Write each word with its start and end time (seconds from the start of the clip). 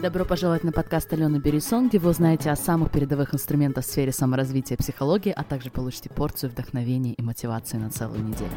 Добро 0.00 0.24
пожаловать 0.24 0.62
на 0.62 0.70
подкаст 0.70 1.12
Алены 1.12 1.38
Берисон, 1.38 1.88
где 1.88 1.98
вы 1.98 2.10
узнаете 2.10 2.52
о 2.52 2.56
самых 2.56 2.92
передовых 2.92 3.34
инструментах 3.34 3.84
в 3.84 3.88
сфере 3.88 4.12
саморазвития 4.12 4.76
и 4.76 4.78
психологии, 4.80 5.32
а 5.32 5.42
также 5.42 5.72
получите 5.72 6.08
порцию 6.08 6.50
вдохновения 6.50 7.14
и 7.14 7.22
мотивации 7.22 7.78
на 7.78 7.90
целую 7.90 8.22
неделю. 8.22 8.52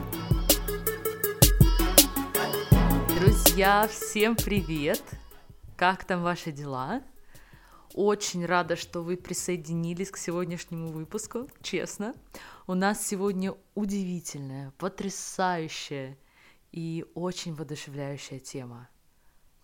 Друзья, 3.20 3.88
всем 3.88 4.36
привет! 4.36 5.02
Как 5.76 6.04
там 6.06 6.22
ваши 6.22 6.52
дела? 6.52 7.02
Очень 7.96 8.46
рада, 8.46 8.76
что 8.76 9.02
вы 9.02 9.18
присоединились 9.18 10.12
к 10.12 10.18
сегодняшнему 10.18 10.90
выпуску, 10.90 11.50
честно. 11.64 12.14
У 12.68 12.76
нас 12.76 13.04
сегодня 13.04 13.56
удивительная, 13.74 14.74
потрясающая 14.78 16.20
и 16.72 17.04
очень 17.16 17.56
воодушевляющая 17.56 18.38
тема. 18.38 18.90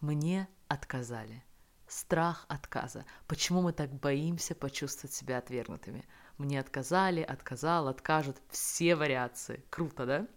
Мне 0.01 0.47
отказали. 0.67 1.43
Страх 1.87 2.45
отказа. 2.49 3.05
Почему 3.27 3.61
мы 3.61 3.71
так 3.71 3.93
боимся 3.93 4.55
почувствовать 4.55 5.13
себя 5.13 5.37
отвергнутыми? 5.37 6.05
Мне 6.37 6.59
отказали, 6.59 7.21
отказал, 7.21 7.87
откажут. 7.87 8.37
Все 8.49 8.95
вариации. 8.95 9.63
Круто, 9.69 10.05
да? 10.05 10.27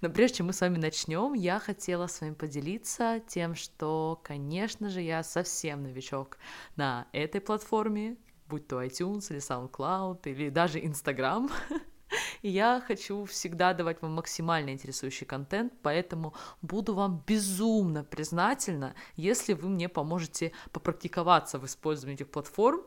Но 0.00 0.08
прежде 0.10 0.38
чем 0.38 0.46
мы 0.46 0.52
с 0.52 0.60
вами 0.60 0.78
начнем, 0.78 1.34
я 1.34 1.58
хотела 1.58 2.06
с 2.06 2.20
вами 2.20 2.34
поделиться 2.34 3.20
тем, 3.28 3.54
что, 3.54 4.20
конечно 4.24 4.88
же, 4.88 5.02
я 5.02 5.22
совсем 5.22 5.82
новичок 5.82 6.38
на 6.76 7.06
этой 7.12 7.40
платформе, 7.40 8.16
будь 8.48 8.66
то 8.66 8.82
iTunes 8.82 9.30
или 9.30 9.40
SoundCloud 9.40 10.20
или 10.24 10.48
даже 10.48 10.78
Instagram. 10.78 11.50
И 12.42 12.50
я 12.50 12.82
хочу 12.86 13.24
всегда 13.24 13.74
давать 13.74 14.02
вам 14.02 14.12
максимально 14.12 14.70
интересующий 14.70 15.26
контент, 15.26 15.72
поэтому 15.82 16.34
буду 16.62 16.94
вам 16.94 17.22
безумно 17.26 18.04
признательна, 18.04 18.94
если 19.16 19.54
вы 19.54 19.68
мне 19.68 19.88
поможете 19.88 20.52
попрактиковаться 20.72 21.58
в 21.58 21.66
использовании 21.66 22.16
этих 22.16 22.30
платформ. 22.30 22.82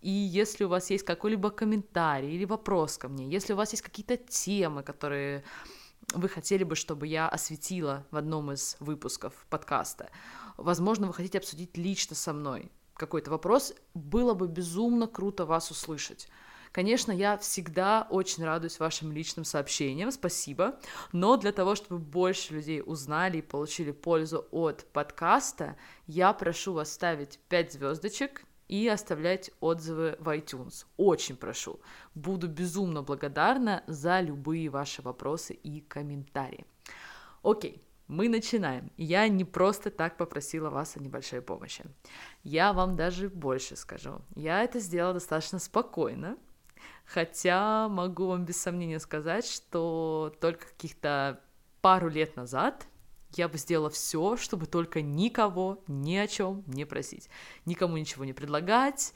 И 0.00 0.10
если 0.10 0.64
у 0.64 0.68
вас 0.68 0.90
есть 0.90 1.04
какой-либо 1.04 1.50
комментарий 1.50 2.32
или 2.34 2.44
вопрос 2.44 2.98
ко 2.98 3.08
мне, 3.08 3.28
если 3.28 3.54
у 3.54 3.56
вас 3.56 3.72
есть 3.72 3.82
какие-то 3.82 4.16
темы, 4.16 4.82
которые 4.82 5.42
вы 6.14 6.28
хотели 6.28 6.64
бы, 6.64 6.76
чтобы 6.76 7.06
я 7.06 7.28
осветила 7.28 8.06
в 8.10 8.16
одном 8.16 8.52
из 8.52 8.76
выпусков 8.78 9.46
подкаста, 9.50 10.10
возможно, 10.56 11.06
вы 11.06 11.14
хотите 11.14 11.38
обсудить 11.38 11.76
лично 11.76 12.14
со 12.14 12.32
мной 12.32 12.70
какой-то 12.94 13.30
вопрос, 13.30 13.74
было 13.94 14.34
бы 14.34 14.48
безумно 14.48 15.06
круто 15.06 15.44
вас 15.44 15.70
услышать. 15.70 16.28
Конечно, 16.72 17.12
я 17.12 17.36
всегда 17.38 18.06
очень 18.10 18.44
радуюсь 18.44 18.78
вашим 18.78 19.12
личным 19.12 19.44
сообщениям, 19.44 20.10
спасибо, 20.10 20.78
но 21.12 21.36
для 21.36 21.52
того, 21.52 21.74
чтобы 21.74 21.98
больше 21.98 22.54
людей 22.54 22.82
узнали 22.84 23.38
и 23.38 23.42
получили 23.42 23.92
пользу 23.92 24.46
от 24.50 24.84
подкаста, 24.92 25.76
я 26.06 26.32
прошу 26.32 26.72
вас 26.72 26.92
ставить 26.92 27.38
5 27.48 27.72
звездочек 27.72 28.44
и 28.68 28.88
оставлять 28.88 29.50
отзывы 29.60 30.16
в 30.18 30.28
iTunes. 30.28 30.86
Очень 30.96 31.36
прошу. 31.36 31.80
Буду 32.14 32.48
безумно 32.48 33.02
благодарна 33.02 33.84
за 33.86 34.20
любые 34.20 34.68
ваши 34.68 35.02
вопросы 35.02 35.54
и 35.54 35.80
комментарии. 35.80 36.66
Окей, 37.42 37.82
мы 38.08 38.28
начинаем. 38.28 38.90
Я 38.96 39.28
не 39.28 39.44
просто 39.44 39.90
так 39.90 40.16
попросила 40.16 40.70
вас 40.70 40.96
о 40.96 41.00
небольшой 41.00 41.42
помощи. 41.42 41.84
Я 42.44 42.72
вам 42.72 42.96
даже 42.96 43.28
больше 43.28 43.76
скажу. 43.76 44.20
Я 44.34 44.62
это 44.62 44.80
сделала 44.80 45.14
достаточно 45.14 45.58
спокойно, 45.58 46.36
Хотя 47.04 47.88
могу 47.88 48.26
вам 48.26 48.44
без 48.44 48.60
сомнения 48.60 49.00
сказать, 49.00 49.46
что 49.46 50.34
только 50.40 50.66
каких-то 50.66 51.40
пару 51.80 52.08
лет 52.08 52.36
назад 52.36 52.86
я 53.34 53.48
бы 53.48 53.58
сделала 53.58 53.90
все, 53.90 54.36
чтобы 54.36 54.66
только 54.66 55.02
никого 55.02 55.82
ни 55.86 56.16
о 56.16 56.26
чем 56.26 56.64
не 56.66 56.84
просить, 56.84 57.28
никому 57.64 57.96
ничего 57.96 58.24
не 58.24 58.32
предлагать, 58.32 59.12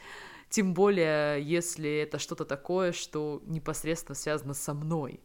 тем 0.48 0.74
более, 0.74 1.42
если 1.42 1.98
это 1.98 2.18
что-то 2.18 2.44
такое, 2.44 2.92
что 2.92 3.40
непосредственно 3.46 4.16
связано 4.16 4.54
со 4.54 4.74
мной. 4.74 5.20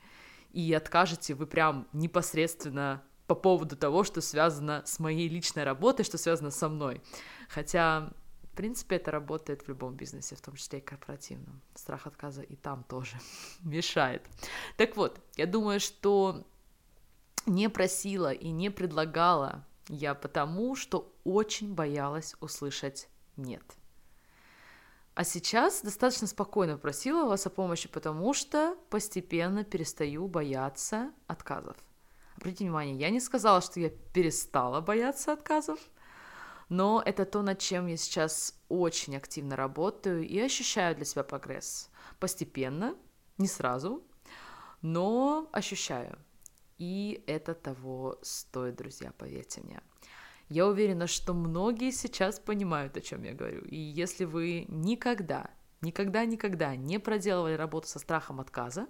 И 0.52 0.72
откажете 0.74 1.34
вы 1.34 1.48
прям 1.48 1.88
непосредственно 1.94 3.04
по 3.28 3.36
поводу 3.36 3.76
того, 3.76 4.04
что 4.04 4.22
связано 4.22 4.84
с 4.86 5.00
моей 5.00 5.28
личной 5.28 5.64
работой, 5.64 6.06
что 6.06 6.18
связано 6.18 6.52
со 6.52 6.70
мной. 6.70 7.02
Хотя 7.50 8.12
в 8.56 8.58
принципе, 8.58 8.96
это 8.96 9.12
работает 9.12 9.64
в 9.64 9.68
любом 9.68 9.96
бизнесе, 9.96 10.38
в 10.38 10.42
том 10.42 10.56
числе 10.56 10.80
и 10.80 10.82
корпоративном. 10.82 11.62
Страх 11.74 12.08
отказа 12.08 12.42
и 12.42 12.56
там 12.56 12.86
тоже 12.86 13.18
мешает. 13.64 14.26
Так 14.78 14.96
вот, 14.96 15.20
я 15.36 15.46
думаю, 15.46 15.82
что 15.82 16.46
не 17.46 17.70
просила 17.70 18.32
и 18.32 18.52
не 18.52 18.70
предлагала 18.70 19.66
я 19.90 20.16
потому, 20.16 20.78
что 20.78 21.14
очень 21.26 21.74
боялась 21.74 22.36
услышать 22.40 23.10
«нет». 23.36 23.62
А 25.16 25.26
сейчас 25.26 25.82
достаточно 25.82 26.26
спокойно 26.26 26.78
просила 26.78 27.26
вас 27.26 27.46
о 27.46 27.50
помощи, 27.50 27.90
потому 27.90 28.34
что 28.34 28.78
постепенно 28.90 29.66
перестаю 29.66 30.30
бояться 30.30 31.12
отказов. 31.28 31.76
Обратите 32.38 32.64
внимание, 32.64 32.96
я 32.96 33.10
не 33.10 33.20
сказала, 33.20 33.60
что 33.60 33.82
я 33.82 33.90
перестала 33.90 34.80
бояться 34.80 35.34
отказов, 35.34 35.80
но 36.70 37.02
это 37.06 37.26
то, 37.26 37.42
над 37.42 37.60
чем 37.60 37.88
я 37.88 37.98
сейчас 37.98 38.60
очень 38.70 39.16
активно 39.16 39.56
работаю 39.56 40.28
и 40.28 40.40
ощущаю 40.40 40.96
для 40.96 41.06
себя 41.06 41.24
прогресс. 41.24 41.90
Постепенно, 42.20 42.96
не 43.38 43.48
сразу, 43.48 44.04
но 44.82 45.50
ощущаю. 45.52 46.18
И 46.78 47.24
это 47.28 47.54
того 47.54 48.18
стоит, 48.22 48.76
друзья, 48.76 49.14
поверьте 49.18 49.62
мне. 49.62 49.82
Я 50.50 50.68
уверена, 50.68 51.08
что 51.08 51.34
многие 51.34 51.92
сейчас 51.92 52.40
понимают, 52.40 52.98
о 52.98 53.02
чем 53.02 53.24
я 53.24 53.34
говорю. 53.34 53.62
И 53.62 53.76
если 53.78 54.26
вы 54.26 54.66
никогда, 54.68 55.50
никогда, 55.82 56.26
никогда 56.26 56.76
не 56.76 57.00
проделывали 57.00 57.54
работу 57.54 57.88
со 57.88 58.00
страхом 58.00 58.40
отказа, 58.40 58.88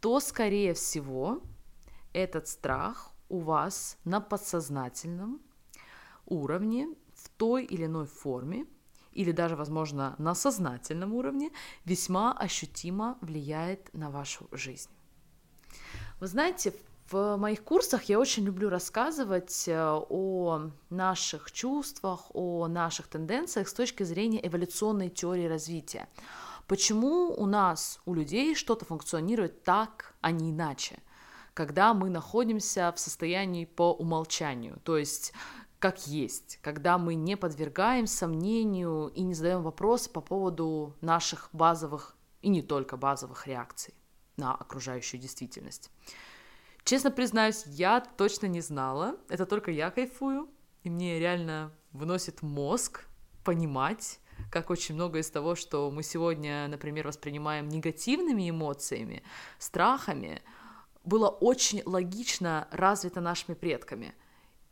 то, 0.00 0.20
скорее 0.20 0.72
всего, 0.72 1.42
этот 2.12 2.48
страх 2.48 3.12
у 3.28 3.40
вас 3.40 3.98
на 4.04 4.20
подсознательном 4.20 5.42
уровне, 6.26 6.88
в 7.14 7.28
той 7.36 7.64
или 7.64 7.86
иной 7.86 8.06
форме, 8.06 8.66
или 9.12 9.32
даже, 9.32 9.56
возможно, 9.56 10.14
на 10.18 10.34
сознательном 10.34 11.14
уровне, 11.14 11.50
весьма 11.84 12.32
ощутимо 12.32 13.18
влияет 13.20 13.92
на 13.92 14.10
вашу 14.10 14.46
жизнь. 14.52 14.90
Вы 16.20 16.26
знаете, 16.26 16.72
в 17.10 17.36
моих 17.36 17.64
курсах 17.64 18.04
я 18.04 18.20
очень 18.20 18.44
люблю 18.44 18.68
рассказывать 18.68 19.66
э, 19.66 19.74
о 19.74 20.70
наших 20.90 21.50
чувствах, 21.50 22.30
о 22.34 22.68
наших 22.68 23.08
тенденциях 23.08 23.68
с 23.68 23.74
точки 23.74 24.04
зрения 24.04 24.46
эволюционной 24.46 25.08
теории 25.08 25.46
развития. 25.46 26.08
Почему 26.68 27.34
у 27.36 27.46
нас, 27.46 27.98
у 28.04 28.14
людей, 28.14 28.54
что-то 28.54 28.84
функционирует 28.84 29.64
так, 29.64 30.14
а 30.20 30.30
не 30.30 30.52
иначе, 30.52 30.98
когда 31.52 31.94
мы 31.94 32.10
находимся 32.10 32.92
в 32.94 33.00
состоянии 33.00 33.64
по 33.64 33.92
умолчанию. 33.92 34.78
То 34.84 34.96
есть 34.96 35.32
как 35.80 36.06
есть, 36.06 36.58
когда 36.60 36.98
мы 36.98 37.14
не 37.14 37.36
подвергаем 37.36 38.06
сомнению 38.06 39.08
и 39.08 39.22
не 39.22 39.32
задаем 39.32 39.62
вопросы 39.62 40.10
по 40.10 40.20
поводу 40.20 40.94
наших 41.00 41.48
базовых 41.52 42.14
и 42.42 42.50
не 42.50 42.62
только 42.62 42.98
базовых 42.98 43.46
реакций 43.46 43.94
на 44.36 44.54
окружающую 44.54 45.18
действительность. 45.18 45.90
Честно 46.84 47.10
признаюсь, 47.10 47.64
я 47.66 48.00
точно 48.00 48.46
не 48.46 48.60
знала, 48.60 49.16
это 49.30 49.46
только 49.46 49.70
я 49.70 49.90
кайфую, 49.90 50.50
и 50.82 50.90
мне 50.90 51.18
реально 51.18 51.72
выносит 51.92 52.42
мозг 52.42 53.06
понимать, 53.42 54.20
как 54.50 54.68
очень 54.68 54.94
многое 54.94 55.22
из 55.22 55.30
того, 55.30 55.54
что 55.54 55.90
мы 55.90 56.02
сегодня, 56.02 56.68
например, 56.68 57.06
воспринимаем 57.06 57.68
негативными 57.68 58.50
эмоциями, 58.50 59.22
страхами, 59.58 60.42
было 61.04 61.28
очень 61.28 61.82
логично 61.86 62.68
развито 62.70 63.22
нашими 63.22 63.54
предками– 63.54 64.14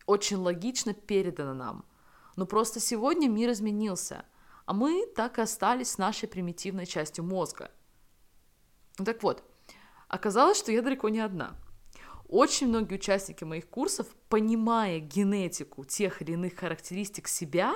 очень 0.08 0.38
логично 0.38 0.94
передано 0.94 1.52
нам. 1.52 1.84
Но 2.36 2.46
просто 2.46 2.80
сегодня 2.80 3.28
мир 3.28 3.50
изменился, 3.50 4.24
а 4.64 4.72
мы 4.72 5.06
так 5.14 5.38
и 5.38 5.42
остались 5.42 5.90
с 5.90 5.98
нашей 5.98 6.28
примитивной 6.28 6.86
частью 6.86 7.24
мозга. 7.24 7.70
Так 8.96 9.22
вот, 9.22 9.44
оказалось, 10.08 10.58
что 10.58 10.72
я 10.72 10.80
далеко 10.80 11.10
не 11.10 11.20
одна. 11.20 11.56
Очень 12.26 12.68
многие 12.68 12.94
участники 12.94 13.44
моих 13.44 13.68
курсов, 13.68 14.06
понимая 14.30 14.98
генетику 14.98 15.84
тех 15.84 16.22
или 16.22 16.32
иных 16.32 16.56
характеристик 16.56 17.28
себя 17.28 17.74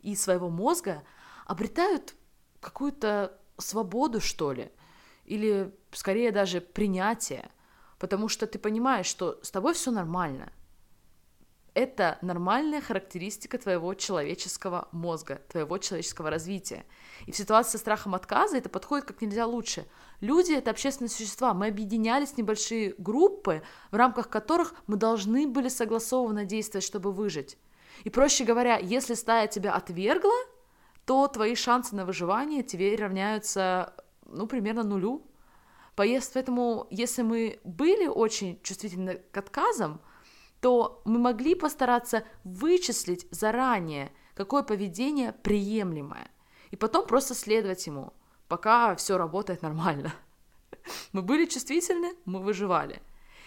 и 0.00 0.14
своего 0.14 0.50
мозга, 0.50 1.02
обретают 1.46 2.14
какую-то 2.60 3.40
свободу, 3.56 4.20
что 4.20 4.52
ли, 4.52 4.70
или 5.24 5.74
скорее 5.92 6.30
даже 6.30 6.60
принятие, 6.60 7.50
потому 7.98 8.28
что 8.28 8.46
ты 8.46 8.58
понимаешь, 8.58 9.06
что 9.06 9.40
с 9.42 9.50
тобой 9.50 9.72
все 9.72 9.90
нормально– 9.90 10.52
это 11.74 12.18
нормальная 12.22 12.80
характеристика 12.80 13.58
твоего 13.58 13.94
человеческого 13.94 14.88
мозга, 14.92 15.40
твоего 15.48 15.78
человеческого 15.78 16.30
развития. 16.30 16.84
И 17.26 17.32
в 17.32 17.36
ситуации 17.36 17.72
со 17.72 17.78
страхом 17.78 18.14
отказа 18.14 18.56
это 18.56 18.68
подходит 18.68 19.06
как 19.06 19.22
нельзя 19.22 19.46
лучше. 19.46 19.86
Люди— 20.20 20.52
это 20.54 20.70
общественные 20.70 21.10
существа. 21.10 21.54
Мы 21.54 21.68
объединялись 21.68 22.30
в 22.30 22.38
небольшие 22.38 22.94
группы, 22.98 23.62
в 23.90 23.96
рамках 23.96 24.28
которых 24.28 24.74
мы 24.86 24.96
должны 24.96 25.46
были 25.46 25.68
согласованно 25.68 26.44
действовать, 26.44 26.84
чтобы 26.84 27.12
выжить. 27.12 27.58
И 28.04 28.10
проще 28.10 28.44
говоря, 28.44 28.78
если 28.78 29.14
стая 29.14 29.46
тебя 29.46 29.74
отвергла, 29.74 30.34
то 31.04 31.26
твои 31.28 31.54
шансы 31.54 31.94
на 31.94 32.04
выживание 32.04 32.62
тебе 32.62 32.94
равняются, 32.96 33.94
ну, 34.26 34.46
примерно 34.46 34.82
нулю. 34.82 35.26
Поэтому, 35.96 36.86
если 36.90 37.22
мы 37.22 37.60
были 37.64 38.06
очень 38.06 38.60
чувствительны 38.62 39.20
к 39.30 39.36
отказам, 39.36 40.00
то 40.60 41.02
мы 41.04 41.18
могли 41.18 41.54
постараться 41.54 42.24
вычислить 42.44 43.26
заранее, 43.30 44.12
какое 44.34 44.62
поведение 44.62 45.32
приемлемое, 45.32 46.30
и 46.70 46.76
потом 46.76 47.06
просто 47.06 47.34
следовать 47.34 47.86
ему, 47.86 48.12
пока 48.48 48.94
все 48.94 49.16
работает 49.16 49.62
нормально. 49.62 50.12
Мы 51.12 51.22
были 51.22 51.46
чувствительны, 51.46 52.14
мы 52.24 52.40
выживали. 52.40 53.02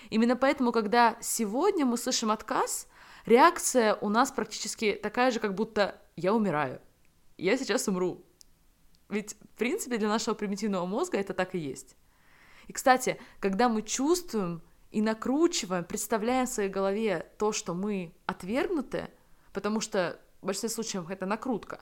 Именно 0.10 0.36
поэтому, 0.36 0.72
когда 0.72 1.18
сегодня 1.22 1.86
мы 1.86 1.98
слышим 1.98 2.30
отказ, 2.30 2.88
реакция 3.26 3.96
у 3.96 4.10
нас 4.10 4.32
практически 4.32 5.00
такая 5.02 5.32
же, 5.32 5.40
как 5.40 5.56
будто 5.56 6.02
я 6.16 6.34
умираю, 6.34 6.82
я 7.38 7.58
сейчас 7.58 7.88
умру. 7.88 8.24
Ведь, 9.10 9.36
в 9.36 9.58
принципе, 9.58 9.98
для 9.98 10.10
нашего 10.10 10.36
примитивного 10.36 10.86
мозга 10.86 11.18
это 11.18 11.34
так 11.34 11.56
и 11.56 11.60
есть. 11.60 11.96
И, 12.68 12.74
кстати, 12.74 13.20
когда 13.40 13.70
мы 13.70 13.82
чувствуем 13.82 14.62
и 14.94 15.02
накручиваем, 15.02 15.84
представляем 15.84 16.46
в 16.46 16.50
своей 16.50 16.70
голове 16.70 17.28
то, 17.40 17.52
что 17.52 17.74
мы 17.74 18.14
отвергнуты, 18.28 19.10
потому 19.52 19.82
что 19.82 20.20
в 20.42 20.46
большинстве 20.46 20.70
случаев 20.70 21.10
это 21.10 21.26
накрутка, 21.26 21.82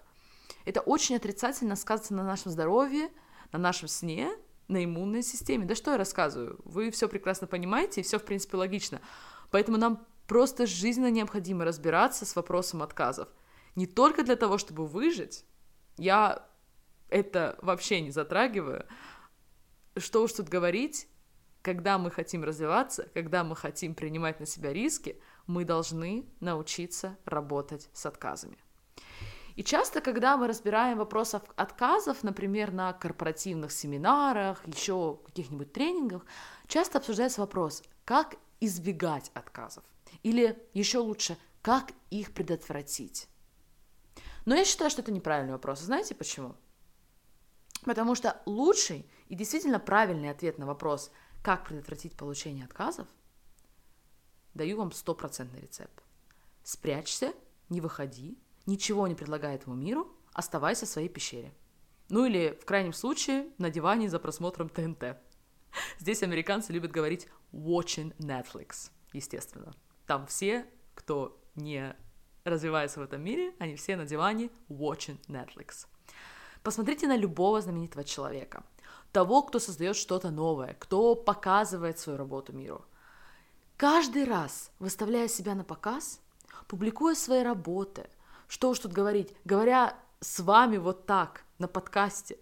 это 0.63 0.79
очень 0.79 1.17
отрицательно 1.17 1.75
сказывается 1.75 2.13
на 2.13 2.23
нашем 2.23 2.51
здоровье, 2.51 3.09
на 3.51 3.59
нашем 3.59 3.89
сне, 3.89 4.31
на 4.69 4.83
иммунной 4.85 5.23
системе. 5.23 5.65
Да 5.65 5.75
что 5.75 5.91
я 5.91 5.97
рассказываю? 5.97 6.61
Вы 6.63 6.89
все 6.89 7.09
прекрасно 7.09 7.47
понимаете, 7.47 7.99
и 7.99 8.03
все, 8.03 8.17
в 8.17 8.23
принципе, 8.23 8.55
логично. 8.55 9.01
Поэтому 9.49 9.77
нам 9.77 10.07
просто 10.25 10.65
жизненно 10.65 11.11
необходимо 11.11 11.65
разбираться 11.65 12.25
с 12.25 12.33
вопросом 12.37 12.81
отказов. 12.81 13.27
Не 13.75 13.87
только 13.87 14.23
для 14.23 14.37
того, 14.37 14.57
чтобы 14.57 14.87
выжить, 14.87 15.43
я 15.97 16.47
это 17.09 17.59
вообще 17.61 17.99
не 17.99 18.11
затрагиваю, 18.11 18.85
что 19.97 20.23
уж 20.23 20.31
тут 20.31 20.47
говорить, 20.47 21.09
когда 21.61 21.97
мы 21.97 22.11
хотим 22.11 22.43
развиваться, 22.43 23.09
когда 23.13 23.43
мы 23.43 23.55
хотим 23.55 23.95
принимать 23.95 24.39
на 24.39 24.45
себя 24.45 24.73
риски, 24.73 25.21
мы 25.47 25.65
должны 25.65 26.25
научиться 26.39 27.17
работать 27.25 27.89
с 27.93 28.05
отказами. 28.05 28.57
И 29.55 29.63
часто, 29.63 30.01
когда 30.01 30.37
мы 30.37 30.47
разбираем 30.47 30.97
вопрос 30.97 31.35
отказов, 31.35 32.23
например, 32.23 32.71
на 32.71 32.93
корпоративных 32.93 33.71
семинарах, 33.71 34.65
еще 34.65 35.19
каких-нибудь 35.25 35.73
тренингах, 35.73 36.25
часто 36.67 36.99
обсуждается 36.99 37.41
вопрос, 37.41 37.83
как 38.05 38.35
избегать 38.59 39.29
отказов. 39.33 39.83
Или 40.23 40.57
еще 40.73 40.99
лучше, 40.99 41.37
как 41.61 41.91
их 42.09 42.33
предотвратить. 42.33 43.27
Но 44.45 44.55
я 44.55 44.65
считаю, 44.65 44.89
что 44.89 45.01
это 45.01 45.11
неправильный 45.11 45.53
вопрос. 45.53 45.81
Знаете 45.81 46.15
почему? 46.15 46.55
Потому 47.83 48.15
что 48.15 48.41
лучший 48.45 49.09
и 49.27 49.35
действительно 49.35 49.79
правильный 49.79 50.29
ответ 50.29 50.57
на 50.57 50.65
вопрос, 50.65 51.11
как 51.41 51.65
предотвратить 51.65 52.15
получение 52.15 52.65
отказов, 52.65 53.07
даю 54.53 54.77
вам 54.77 54.91
стопроцентный 54.91 55.61
рецепт. 55.61 56.03
Спрячься, 56.63 57.33
не 57.69 57.81
выходи, 57.81 58.37
ничего 58.65 59.07
не 59.07 59.15
предлагай 59.15 59.55
этому 59.55 59.75
миру, 59.75 60.11
оставайся 60.33 60.85
в 60.85 60.89
своей 60.89 61.09
пещере. 61.09 61.53
Ну 62.09 62.25
или, 62.25 62.57
в 62.61 62.65
крайнем 62.65 62.93
случае, 62.93 63.47
на 63.57 63.69
диване 63.69 64.09
за 64.09 64.19
просмотром 64.19 64.69
ТНТ. 64.69 65.17
Здесь 65.99 66.23
американцы 66.23 66.73
любят 66.73 66.91
говорить 66.91 67.27
watching 67.53 68.15
Netflix, 68.17 68.91
естественно. 69.13 69.73
Там 70.05 70.27
все, 70.27 70.65
кто 70.93 71.41
не 71.55 71.95
развивается 72.43 72.99
в 72.99 73.03
этом 73.03 73.21
мире, 73.21 73.53
они 73.59 73.75
все 73.75 73.95
на 73.95 74.05
диване 74.05 74.49
watching 74.67 75.19
Netflix. 75.27 75.87
Посмотрите 76.63 77.07
на 77.07 77.15
любого 77.15 77.61
знаменитого 77.61 78.03
человека, 78.03 78.63
того, 79.11 79.43
кто 79.43 79.59
создает 79.59 79.95
что-то 79.95 80.31
новое, 80.31 80.75
кто 80.79 81.15
показывает 81.15 81.99
свою 81.99 82.17
работу 82.17 82.53
миру. 82.53 82.85
Каждый 83.77 84.25
раз, 84.25 84.71
выставляя 84.79 85.27
себя 85.27 85.55
на 85.55 85.63
показ, 85.63 86.21
публикуя 86.67 87.15
свои 87.15 87.43
работы, 87.43 88.09
что 88.47 88.69
уж 88.69 88.79
тут 88.79 88.91
говорить, 88.91 89.35
говоря 89.43 89.97
с 90.19 90.39
вами 90.39 90.77
вот 90.77 91.05
так 91.05 91.43
на 91.57 91.67
подкасте, 91.67 92.37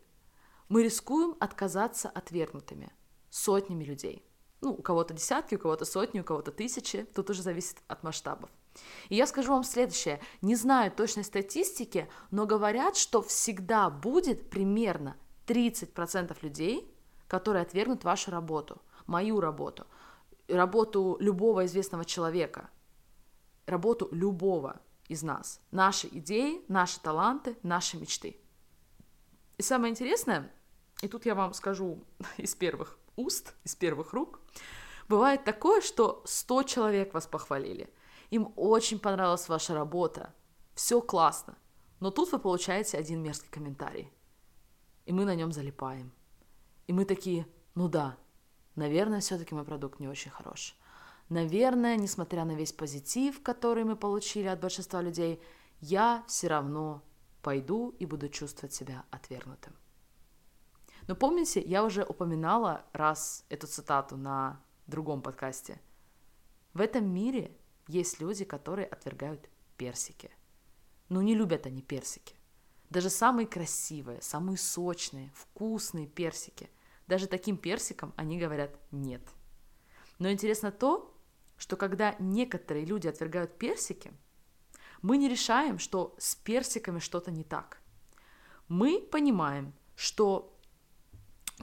мы 0.67 0.83
рискуем 0.83 1.35
отказаться 1.39 2.09
отвергнутыми 2.09 2.91
сотнями 3.29 3.83
людей. 3.83 4.25
Ну, 4.61 4.71
у 4.71 4.81
кого-то 4.81 5.13
десятки, 5.13 5.55
у 5.55 5.59
кого-то 5.59 5.85
сотни, 5.85 6.19
у 6.19 6.23
кого-то 6.23 6.51
тысячи, 6.51 7.03
тут 7.15 7.29
уже 7.29 7.41
зависит 7.41 7.77
от 7.87 8.03
масштабов. 8.03 8.49
И 9.07 9.15
я 9.15 9.25
скажу 9.25 9.51
вам 9.53 9.63
следующее. 9.63 10.19
Не 10.41 10.55
знаю 10.55 10.91
точной 10.91 11.23
статистики, 11.23 12.09
но 12.31 12.45
говорят, 12.45 12.97
что 12.97 13.21
всегда 13.21 13.89
будет 13.89 14.49
примерно 14.49 15.15
30% 15.49 16.37
людей, 16.41 16.93
которые 17.27 17.63
отвергнут 17.63 18.03
вашу 18.03 18.31
работу, 18.31 18.81
мою 19.07 19.39
работу, 19.39 19.87
работу 20.47 21.17
любого 21.19 21.65
известного 21.65 22.05
человека, 22.05 22.69
работу 23.65 24.07
любого 24.11 24.79
из 25.07 25.23
нас, 25.23 25.61
наши 25.71 26.07
идеи, 26.07 26.63
наши 26.67 26.99
таланты, 26.99 27.57
наши 27.63 27.97
мечты. 27.97 28.39
И 29.57 29.63
самое 29.63 29.91
интересное, 29.91 30.51
и 31.01 31.07
тут 31.07 31.25
я 31.25 31.33
вам 31.33 31.53
скажу 31.53 32.03
из 32.37 32.53
первых 32.55 32.97
уст, 33.15 33.55
из 33.63 33.75
первых 33.75 34.13
рук, 34.13 34.39
бывает 35.07 35.43
такое, 35.43 35.81
что 35.81 36.21
100 36.25 36.63
человек 36.63 37.13
вас 37.13 37.25
похвалили– 37.25 37.91
им 38.29 38.53
очень 38.55 38.99
понравилась 38.99 39.49
ваша 39.49 39.73
работа. 39.73 40.33
Все 40.75 41.01
классно. 41.01 41.57
Но 41.99 42.11
тут 42.11 42.31
вы 42.31 42.39
получаете 42.39 42.97
один 42.97 43.21
мерзкий 43.21 43.49
комментарий. 43.49 44.11
И 45.09 45.11
мы 45.11 45.25
на 45.25 45.33
нем 45.33 45.51
залипаем. 45.51 46.11
И 46.85 46.93
мы 46.93 47.03
такие, 47.03 47.47
ну 47.73 47.87
да, 47.89 48.15
наверное, 48.75 49.21
все-таки 49.21 49.55
мой 49.55 49.63
продукт 49.65 49.99
не 49.99 50.07
очень 50.07 50.29
хорош. 50.29 50.77
Наверное, 51.29 51.97
несмотря 51.97 52.45
на 52.45 52.51
весь 52.51 52.73
позитив, 52.73 53.41
который 53.41 53.85
мы 53.85 53.95
получили 53.95 54.45
от 54.45 54.59
большинства 54.59 55.01
людей, 55.01 55.41
я 55.81 56.23
все 56.27 56.47
равно 56.47 57.01
пойду 57.41 57.95
и 57.97 58.05
буду 58.05 58.29
чувствовать 58.29 58.75
себя 58.75 59.03
отвергнутым. 59.09 59.73
Но 61.07 61.15
помните, 61.15 61.59
я 61.59 61.83
уже 61.83 62.03
упоминала 62.03 62.85
раз 62.93 63.45
эту 63.49 63.65
цитату 63.65 64.15
на 64.15 64.63
другом 64.85 65.23
подкасте. 65.23 65.81
В 66.75 66.81
этом 66.81 67.11
мире 67.11 67.57
есть 67.87 68.19
люди, 68.19 68.45
которые 68.45 68.85
отвергают 68.85 69.49
персики. 69.75 70.29
Но 71.09 71.23
не 71.23 71.33
любят 71.33 71.65
они 71.65 71.81
персики. 71.81 72.38
Даже 72.89 73.09
самые 73.09 73.47
красивые, 73.47 74.21
самые 74.21 74.57
сочные, 74.57 75.31
вкусные 75.35 76.07
персики, 76.07 76.69
даже 77.07 77.27
таким 77.27 77.57
персикам 77.57 78.13
они 78.15 78.39
говорят 78.39 78.71
«нет». 78.91 79.21
Но 80.17 80.31
интересно 80.31 80.71
то, 80.71 81.15
что 81.57 81.77
когда 81.77 82.15
некоторые 82.19 82.85
люди 82.85 83.07
отвергают 83.07 83.57
персики, 83.57 84.11
мы 85.01 85.17
не 85.17 85.29
решаем, 85.29 85.79
что 85.79 86.15
с 86.17 86.35
персиками 86.35 86.99
что-то 86.99 87.31
не 87.31 87.43
так. 87.43 87.79
Мы 88.67 89.01
понимаем, 89.01 89.73
что 89.95 90.57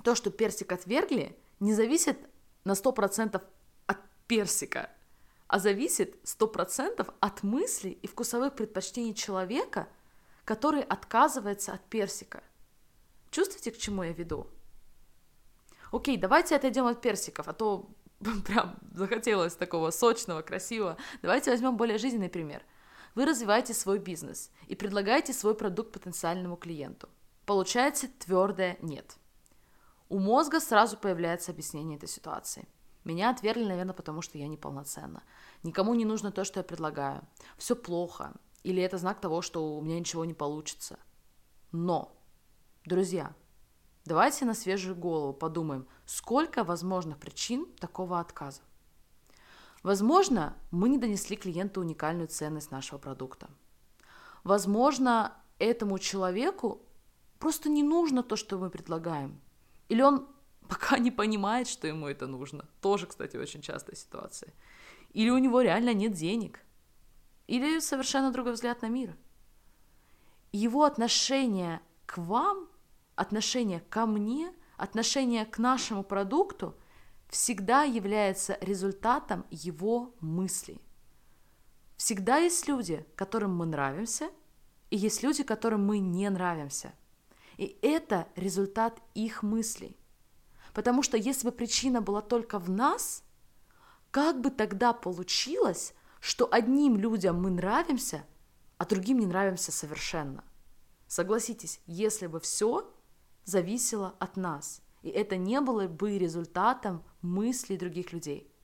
то, 0.03 0.15
что 0.15 0.31
персик 0.31 0.73
отвергли, 0.73 1.39
не 1.61 1.75
зависит 1.75 2.19
на 2.65 2.73
100% 2.73 3.43
от 3.87 3.99
персика, 4.27 4.91
а 5.47 5.59
зависит 5.59 6.17
100% 6.25 7.15
от 7.21 7.43
мыслей 7.43 7.93
и 7.93 8.07
вкусовых 8.07 8.55
предпочтений 8.55 9.15
человека, 9.15 9.89
который 10.47 10.83
отказывается 10.83 11.75
от 11.75 11.85
персика. 11.91 12.43
Чувствуете, 13.31 13.73
к 13.73 13.79
чему 13.79 14.05
я 14.05 14.13
веду? 14.13 14.47
Окей, 15.93 16.17
давайте 16.17 16.57
отойдем 16.57 16.87
от 16.87 17.03
персиков, 17.03 17.49
а 17.49 17.53
то 17.53 17.91
прям 18.47 18.77
захотелось 18.95 19.57
такого 19.57 19.91
сочного, 19.91 20.43
красивого. 20.43 20.97
Давайте 21.21 21.51
возьмем 21.51 21.77
более 21.77 21.99
жизненный 21.99 22.31
пример. 22.31 22.63
Вы 23.17 23.27
развиваете 23.27 23.75
свой 23.75 23.99
бизнес 23.99 24.51
и 24.69 24.77
предлагаете 24.77 25.33
свой 25.33 25.55
продукт 25.55 25.93
потенциальному 25.93 26.57
клиенту. 26.57 27.09
Получается 27.45 28.09
твердое 28.09 28.79
«нет». 28.81 29.17
У 30.09 30.21
мозга 30.21 30.61
сразу 30.61 30.97
появляется 30.97 31.51
объяснение 31.51 31.97
этой 31.97 32.09
ситуации– 32.09 32.69
меня 33.07 33.31
отвергли, 33.31 33.63
наверное, 33.63 33.95
потому 33.95 34.21
что 34.21 34.37
я 34.37 34.49
неполноценна. 34.49 35.23
Никому 35.63 35.95
не 35.95 36.05
нужно 36.05 36.33
то, 36.33 36.43
что 36.43 36.59
я 36.59 36.65
предлагаю. 36.65 37.23
Все 37.57 37.77
плохо. 37.77 38.33
Или 38.67 38.83
это 38.83 38.99
знак 38.99 39.21
того, 39.21 39.43
что 39.43 39.77
у 39.77 39.81
меня 39.81 39.97
ничего 40.01 40.25
не 40.25 40.35
получится. 40.35 40.99
Но, 41.71 42.13
друзья, 42.85 43.33
давайте 44.05 44.45
на 44.45 44.55
свежую 44.55 44.97
голову 44.97 45.33
подумаем, 45.33 45.87
сколько 46.05 46.65
возможных 46.65 47.17
причин 47.19 47.67
такого 47.79 48.19
отказа. 48.19 48.63
Возможно, 49.85 50.57
мы 50.73 50.89
не 50.89 50.99
донесли 50.99 51.37
клиенту 51.37 51.81
уникальную 51.81 52.27
ценность 52.27 52.73
нашего 52.73 52.99
продукта. 52.99 53.49
Возможно, 54.43 55.33
этому 55.61 56.01
человеку 56.01 56.83
просто 57.39 57.69
не 57.69 57.85
нужно 57.85 58.25
то, 58.25 58.35
что 58.35 58.59
мы 58.59 58.69
предлагаем. 58.69 59.41
Или 59.89 60.03
он 60.03 60.27
пока 60.69 60.99
не 60.99 61.13
понимает, 61.13 61.69
что 61.69 61.87
ему 61.87 62.09
это 62.09 62.27
нужно. 62.27 62.65
Тоже, 62.81 63.07
кстати, 63.07 63.37
очень 63.37 63.63
частая 63.63 63.95
ситуация. 63.95 64.53
Или 65.13 65.31
у 65.31 65.39
него 65.39 65.61
реально 65.61 65.95
нет 65.95 66.15
денег. 66.15 66.66
Или 67.47 67.81
совершенно 67.81 68.33
другой 68.33 68.53
взгляд 68.53 68.83
на 68.83 68.89
мир. 68.89 69.17
Его 70.53 70.85
отношение 70.85 71.81
к 72.07 72.19
вам, 72.19 72.69
отношение 73.15 73.81
ко 73.81 74.07
мне, 74.07 74.53
отношение 74.77 75.45
к 75.45 75.59
нашему 75.59 76.03
продукту 76.03 76.77
всегда 77.29 77.83
является 77.83 78.57
результатом 78.61 79.45
его 79.51 80.15
мыслей. 80.21 80.81
Всегда 81.97 82.39
есть 82.39 82.69
люди, 82.69 83.05
которым 83.17 83.57
мы 83.57 83.67
нравимся, 83.67 84.31
и 84.91 84.97
есть 84.97 85.23
люди, 85.23 85.43
которым 85.43 85.85
мы 85.85 85.99
не 85.99 86.29
нравимся. 86.31 86.93
И 87.57 87.79
это 87.83 88.29
результат 88.37 89.01
их 89.15 89.43
мыслей. 89.43 89.97
Потому 90.75 91.03
что 91.03 91.17
если 91.17 91.49
бы 91.49 91.53
причина 91.53 92.03
была 92.03 92.21
только 92.21 92.59
в 92.59 92.69
нас, 92.69 93.25
как 94.11 94.41
бы 94.41 94.51
тогда 94.51 94.93
получилось, 94.93 95.95
что 96.27 96.49
одним 96.51 96.97
людям 96.97 97.41
мы 97.41 97.51
нравимся, 97.51 98.25
а 98.79 98.85
другим 98.85 99.21
не 99.21 99.27
нравимся 99.27 99.71
совершенно? 99.71 100.43
Согласитесь, 101.07 101.81
если 101.87 102.27
бы 102.27 102.41
все 102.41 102.93
зависело 103.45 104.17
от 104.19 104.37
нас, 104.37 104.83
и 105.03 105.09
это 105.09 105.37
не 105.37 105.61
было 105.61 105.87
бы 105.87 106.19
результатом 106.19 107.05
мыслей 107.23 107.77
других 107.77 108.13
людей– 108.13 108.53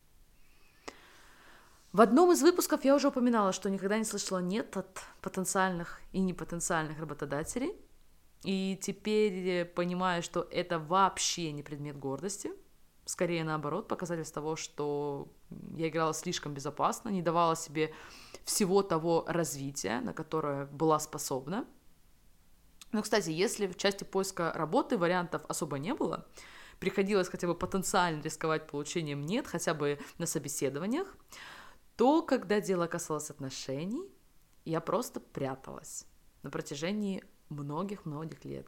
в 1.92 2.00
одном 2.00 2.33
из 2.33 2.40
выпусков 2.40 2.87
я 2.87 2.95
уже 2.95 3.09
упоминала, 3.09 3.52
что 3.52 3.69
никогда 3.69 3.99
не 3.99 4.04
слышала 4.04 4.38
«нет» 4.38 4.78
от 4.78 5.02
потенциальных 5.21 6.00
и 6.12 6.21
непотенциальных 6.21 6.99
работодателей. 6.99 7.75
И 8.45 8.78
теперь 8.81 9.66
понимаю, 9.66 10.23
что 10.23 10.49
это 10.50 10.78
вообще 10.78 11.52
не 11.52 11.62
предмет 11.62 11.99
гордости. 11.99 12.50
Скорее 13.04 13.45
наоборот, 13.45 13.88
показательство 13.88 14.40
того, 14.40 14.57
что 14.57 15.28
я 15.77 15.89
играла 15.89 16.15
слишком 16.15 16.55
безопасно, 16.55 17.09
не 17.09 17.23
давала 17.23 17.57
себе 17.57 17.93
всего 18.45 18.83
того 18.83 19.25
развития, 19.27 20.01
на 20.01 20.13
которое 20.13 20.67
была 20.67 20.99
способна. 20.99 21.67
Но, 22.93 23.03
кстати, 23.03 23.31
если 23.31 23.67
в 23.67 23.77
части 23.77 24.05
поиска 24.05 24.53
работы 24.55 24.99
вариантов 24.99 25.43
особо 25.49 25.79
не 25.79 25.95
было, 25.95 26.27
приходилось 26.79 27.29
хотя 27.29 27.47
бы 27.47 27.55
потенциально 27.55 28.21
рисковать 28.23 28.67
получением 28.67 29.25
«нет», 29.25 29.47
хотя 29.47 29.73
бы 29.73 29.99
на 30.19 30.27
собеседованиях, 30.27 31.17
то, 31.97 32.23
когда 32.23 32.61
дело 32.61 32.87
касалось 32.87 33.31
отношений, 33.31 34.11
я 34.65 34.81
просто 34.81 35.21
пряталась 35.21 36.07
на 36.43 36.51
протяжении 36.51 37.25
многих-многих 37.49 38.45
лет. 38.45 38.67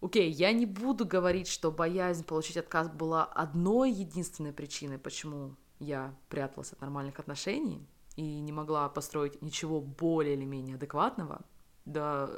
Окей, 0.00 0.30
okay, 0.30 0.32
я 0.32 0.52
не 0.52 0.66
буду 0.66 1.06
говорить, 1.06 1.48
что 1.48 1.70
боязнь 1.72 2.24
получить 2.24 2.56
отказ 2.56 2.88
была 2.88 3.24
одной 3.24 3.90
единственной 3.90 4.52
причиной, 4.52 4.98
почему 4.98 5.56
я 5.78 6.14
пряталась 6.28 6.72
от 6.72 6.80
нормальных 6.80 7.18
отношений 7.18 7.86
и 8.16 8.40
не 8.40 8.52
могла 8.52 8.88
построить 8.88 9.40
ничего 9.42 9.80
более 9.80 10.34
или 10.34 10.44
менее 10.44 10.76
адекватного. 10.76 11.42
Да, 11.84 12.30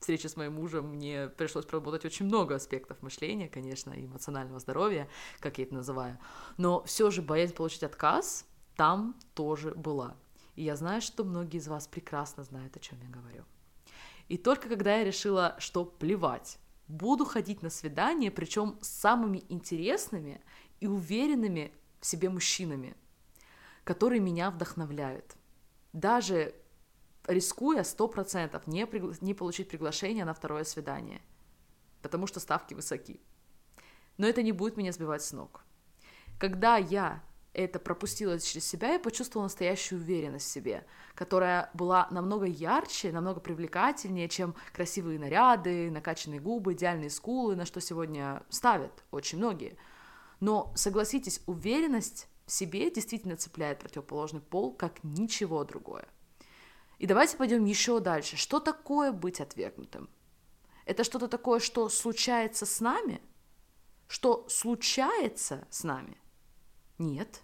встречи 0.00 0.26
с 0.26 0.36
моим 0.36 0.54
мужем 0.54 0.86
мне 0.90 1.28
пришлось 1.28 1.64
проработать 1.64 2.04
очень 2.04 2.26
много 2.26 2.54
аспектов 2.54 3.00
мышления, 3.02 3.48
конечно, 3.48 3.92
и 3.92 4.04
эмоционального 4.04 4.58
здоровья, 4.60 5.08
как 5.40 5.58
я 5.58 5.64
это 5.64 5.74
называю. 5.74 6.18
Но 6.56 6.82
все 6.84 7.10
же 7.10 7.22
боязнь 7.22 7.54
получить 7.54 7.82
отказ 7.82 8.46
там 8.76 9.16
тоже 9.34 9.72
была. 9.72 10.16
И 10.56 10.62
я 10.62 10.76
знаю, 10.76 11.00
что 11.00 11.24
многие 11.24 11.56
из 11.56 11.68
вас 11.68 11.86
прекрасно 11.86 12.44
знают, 12.44 12.76
о 12.76 12.80
чем 12.80 12.98
я 13.00 13.08
говорю. 13.08 13.44
И 14.28 14.36
только 14.36 14.68
когда 14.68 14.96
я 14.96 15.04
решила, 15.04 15.56
что 15.58 15.84
плевать, 15.84 16.58
буду 16.88 17.24
ходить 17.24 17.62
на 17.62 17.70
свидания, 17.70 18.30
причем 18.30 18.78
с 18.80 18.88
самыми 18.88 19.44
интересными 19.48 20.40
и 20.80 20.86
уверенными 20.86 21.72
в 22.00 22.06
себе 22.06 22.28
мужчинами, 22.28 22.96
которые 23.84 24.20
меня 24.20 24.50
вдохновляют. 24.50 25.36
Даже 25.92 26.54
рискуя 27.26 27.82
100% 27.82 28.62
не, 28.66 28.84
пригла- 28.84 29.16
не 29.20 29.34
получить 29.34 29.68
приглашение 29.68 30.24
на 30.24 30.34
второе 30.34 30.64
свидание, 30.64 31.20
потому 32.02 32.26
что 32.26 32.40
ставки 32.40 32.74
высоки. 32.74 33.20
Но 34.16 34.26
это 34.26 34.42
не 34.42 34.52
будет 34.52 34.76
меня 34.76 34.92
сбивать 34.92 35.22
с 35.22 35.32
ног. 35.32 35.64
Когда 36.38 36.76
я 36.76 37.22
это 37.54 37.78
пропустила 37.78 38.38
через 38.38 38.66
себя, 38.66 38.92
я 38.92 38.98
почувствовала 38.98 39.46
настоящую 39.46 40.00
уверенность 40.00 40.46
в 40.46 40.50
себе, 40.50 40.84
которая 41.14 41.70
была 41.72 42.08
намного 42.10 42.46
ярче, 42.46 43.12
намного 43.12 43.40
привлекательнее, 43.40 44.28
чем 44.28 44.54
красивые 44.72 45.18
наряды, 45.18 45.90
накачанные 45.90 46.40
губы, 46.40 46.72
идеальные 46.72 47.10
скулы, 47.10 47.56
на 47.56 47.64
что 47.64 47.80
сегодня 47.80 48.42
ставят 48.50 49.04
очень 49.12 49.38
многие. 49.38 49.76
Но 50.40 50.72
согласитесь, 50.74 51.40
уверенность 51.46 52.28
в 52.46 52.52
себе 52.52 52.90
действительно 52.90 53.36
цепляет 53.36 53.78
противоположный 53.78 54.40
пол, 54.40 54.74
как 54.74 55.02
ничего 55.04 55.64
другое. 55.64 56.06
И 56.98 57.06
давайте 57.06 57.36
пойдем 57.36 57.64
еще 57.64 58.00
дальше. 58.00 58.36
Что 58.36 58.60
такое 58.60 59.12
быть 59.12 59.40
отвергнутым? 59.40 60.10
Это 60.86 61.04
что-то 61.04 61.28
такое, 61.28 61.60
что 61.60 61.88
случается 61.88 62.66
с 62.66 62.80
нами? 62.80 63.22
Что 64.06 64.44
случается 64.48 65.66
с 65.70 65.84
нами? 65.84 66.18
Нет. 66.98 67.42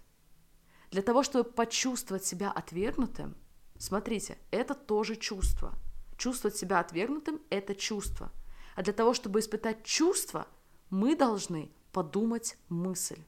Для 0.91 1.01
того, 1.01 1.23
чтобы 1.23 1.49
почувствовать 1.49 2.25
себя 2.25 2.51
отвергнутым, 2.51 3.35
смотрите, 3.77 4.37
это 4.51 4.73
тоже 4.73 5.15
чувство. 5.15 5.73
Чувствовать 6.17 6.57
себя 6.57 6.79
отвергнутым– 6.79 7.41
это 7.49 7.75
чувство. 7.75 8.31
А 8.75 8.83
для 8.83 8.93
того, 8.93 9.13
чтобы 9.13 9.39
испытать 9.39 9.83
чувство, 9.83 10.47
мы 10.89 11.15
должны 11.15 11.71
подумать 11.91 12.57
мысль. 12.69 13.21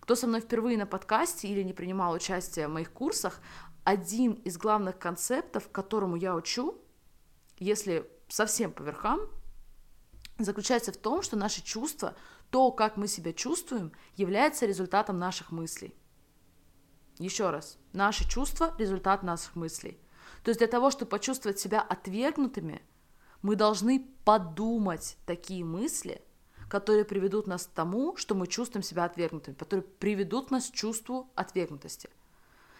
Кто 0.00 0.14
со 0.14 0.26
мной 0.26 0.40
впервые 0.40 0.76
на 0.76 0.86
подкасте 0.86 1.48
или 1.48 1.62
не 1.62 1.72
принимал 1.72 2.12
участие 2.12 2.68
в 2.68 2.72
моих 2.72 2.92
курсах, 2.92 3.40
один 3.84 4.32
из 4.32 4.58
главных 4.58 4.98
концептов, 4.98 5.70
которому 5.70 6.16
я 6.16 6.34
учу, 6.34 6.78
если 7.58 8.10
совсем 8.28 8.72
по 8.72 8.82
верхам, 8.82 9.20
заключается 10.38 10.92
в 10.92 10.96
том, 10.96 11.22
что 11.22 11.36
наши 11.36 11.62
чувства, 11.62 12.16
то, 12.54 12.70
как 12.70 12.96
мы 12.96 13.08
себя 13.08 13.32
чувствуем, 13.32 13.90
является 14.14 14.64
результатом 14.64 15.18
наших 15.18 15.50
мыслей. 15.50 15.92
Еще 17.18 17.50
раз, 17.50 17.78
наши 17.92 18.28
чувства– 18.30 18.72
результат 18.78 19.24
наших 19.24 19.56
мыслей. 19.56 19.98
То 20.44 20.50
есть 20.50 20.60
для 20.60 20.68
того, 20.68 20.92
чтобы 20.92 21.10
почувствовать 21.10 21.58
себя 21.58 21.80
отвергнутыми, 21.80 22.80
мы 23.42 23.56
должны 23.56 24.06
подумать 24.24 25.16
такие 25.26 25.64
мысли, 25.64 26.22
которые 26.70 27.04
приведут 27.04 27.48
нас 27.48 27.66
к 27.66 27.70
тому, 27.70 28.16
что 28.16 28.36
мы 28.36 28.46
чувствуем 28.46 28.84
себя 28.84 29.04
отвергнутыми, 29.04 29.56
которые 29.56 29.82
приведут 29.82 30.52
нас 30.52 30.70
к 30.70 30.74
чувству 30.74 31.28
отвергнутости– 31.34 32.08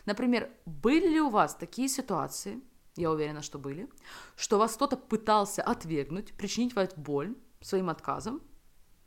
Например, 0.07 0.51
были 0.67 1.09
ли 1.09 1.21
у 1.21 1.31
вас 1.31 1.55
такие 1.55 1.89
ситуации, 1.89 2.61
я 2.97 3.11
уверена, 3.11 3.43
что 3.43 3.59
были, 3.59 3.89
что 4.37 4.59
вас 4.59 4.75
кто-то 4.75 4.97
пытался 4.97 5.63
отвергнуть, 5.63 6.35
причинить 6.35 6.77
вам 6.77 6.89
боль 6.97 7.35
своим 7.61 7.89
отказом, 7.89 8.43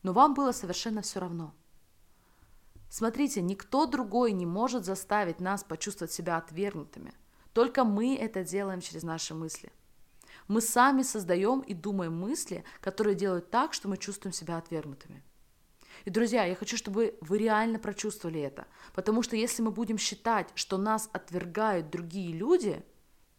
но 0.07 0.13
вам 0.13 0.33
было 0.33 0.53
совершенно 0.53 1.01
все 1.01 1.19
равно. 1.19 1.53
Смотрите, 2.89 3.41
никто 3.41 3.85
другой 3.85 4.31
не 4.31 4.45
может 4.45 4.85
заставить 4.85 5.41
нас 5.41 5.65
почувствовать 5.65 6.13
себя 6.13 6.37
отвергнутыми. 6.37 7.13
Только 7.51 7.83
мы 7.83 8.15
это 8.15 8.45
делаем 8.45 8.79
через 8.79 9.03
наши 9.03 9.33
мысли. 9.33 9.69
Мы 10.47 10.61
сами 10.61 11.01
создаем 11.01 11.59
и 11.59 11.73
думаем 11.73 12.17
мысли, 12.17 12.63
которые 12.79 13.15
делают 13.15 13.51
так, 13.51 13.73
что 13.73 13.89
мы 13.89 13.97
чувствуем 13.97 14.31
себя 14.31 14.55
отвергнутыми. 14.55 15.25
И, 16.05 16.09
друзья, 16.09 16.45
я 16.45 16.55
хочу, 16.55 16.77
чтобы 16.77 17.17
вы 17.19 17.37
реально 17.37 17.77
прочувствовали 17.77 18.39
это. 18.39 18.65
Потому 18.93 19.23
что 19.23 19.35
если 19.35 19.61
мы 19.61 19.71
будем 19.71 19.97
считать, 19.97 20.47
что 20.55 20.77
нас 20.77 21.09
отвергают 21.11 21.89
другие 21.89 22.31
люди, 22.31 22.81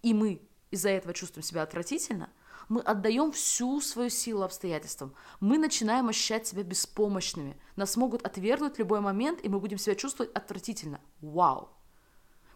и 0.03 0.13
мы 0.13 0.47
из-за 0.71 0.91
этого 0.91 1.15
чувствуем 1.15 1.45
себя 1.45 1.63
отвратительно, 1.63 2.29
мы 2.69 2.81
отдаем 2.81 3.33
всю 3.33 3.81
свою 3.81 4.11
силу 4.11 4.43
обстоятельствам. 4.43 5.15
Мы 5.41 5.59
начинаем 5.59 6.09
ощущать 6.09 6.47
себя 6.47 6.63
беспомощными. 6.63 7.57
Нас 7.77 7.97
могут 7.97 8.25
отвергнуть 8.25 8.77
в 8.77 8.79
любой 8.79 9.01
момент, 9.01 9.41
и 9.43 9.49
мы 9.49 9.61
будем 9.61 9.79
себя 9.79 9.95
чувствовать 9.95 10.33
отвратительно. 10.35 11.01
Вау! 11.21 11.71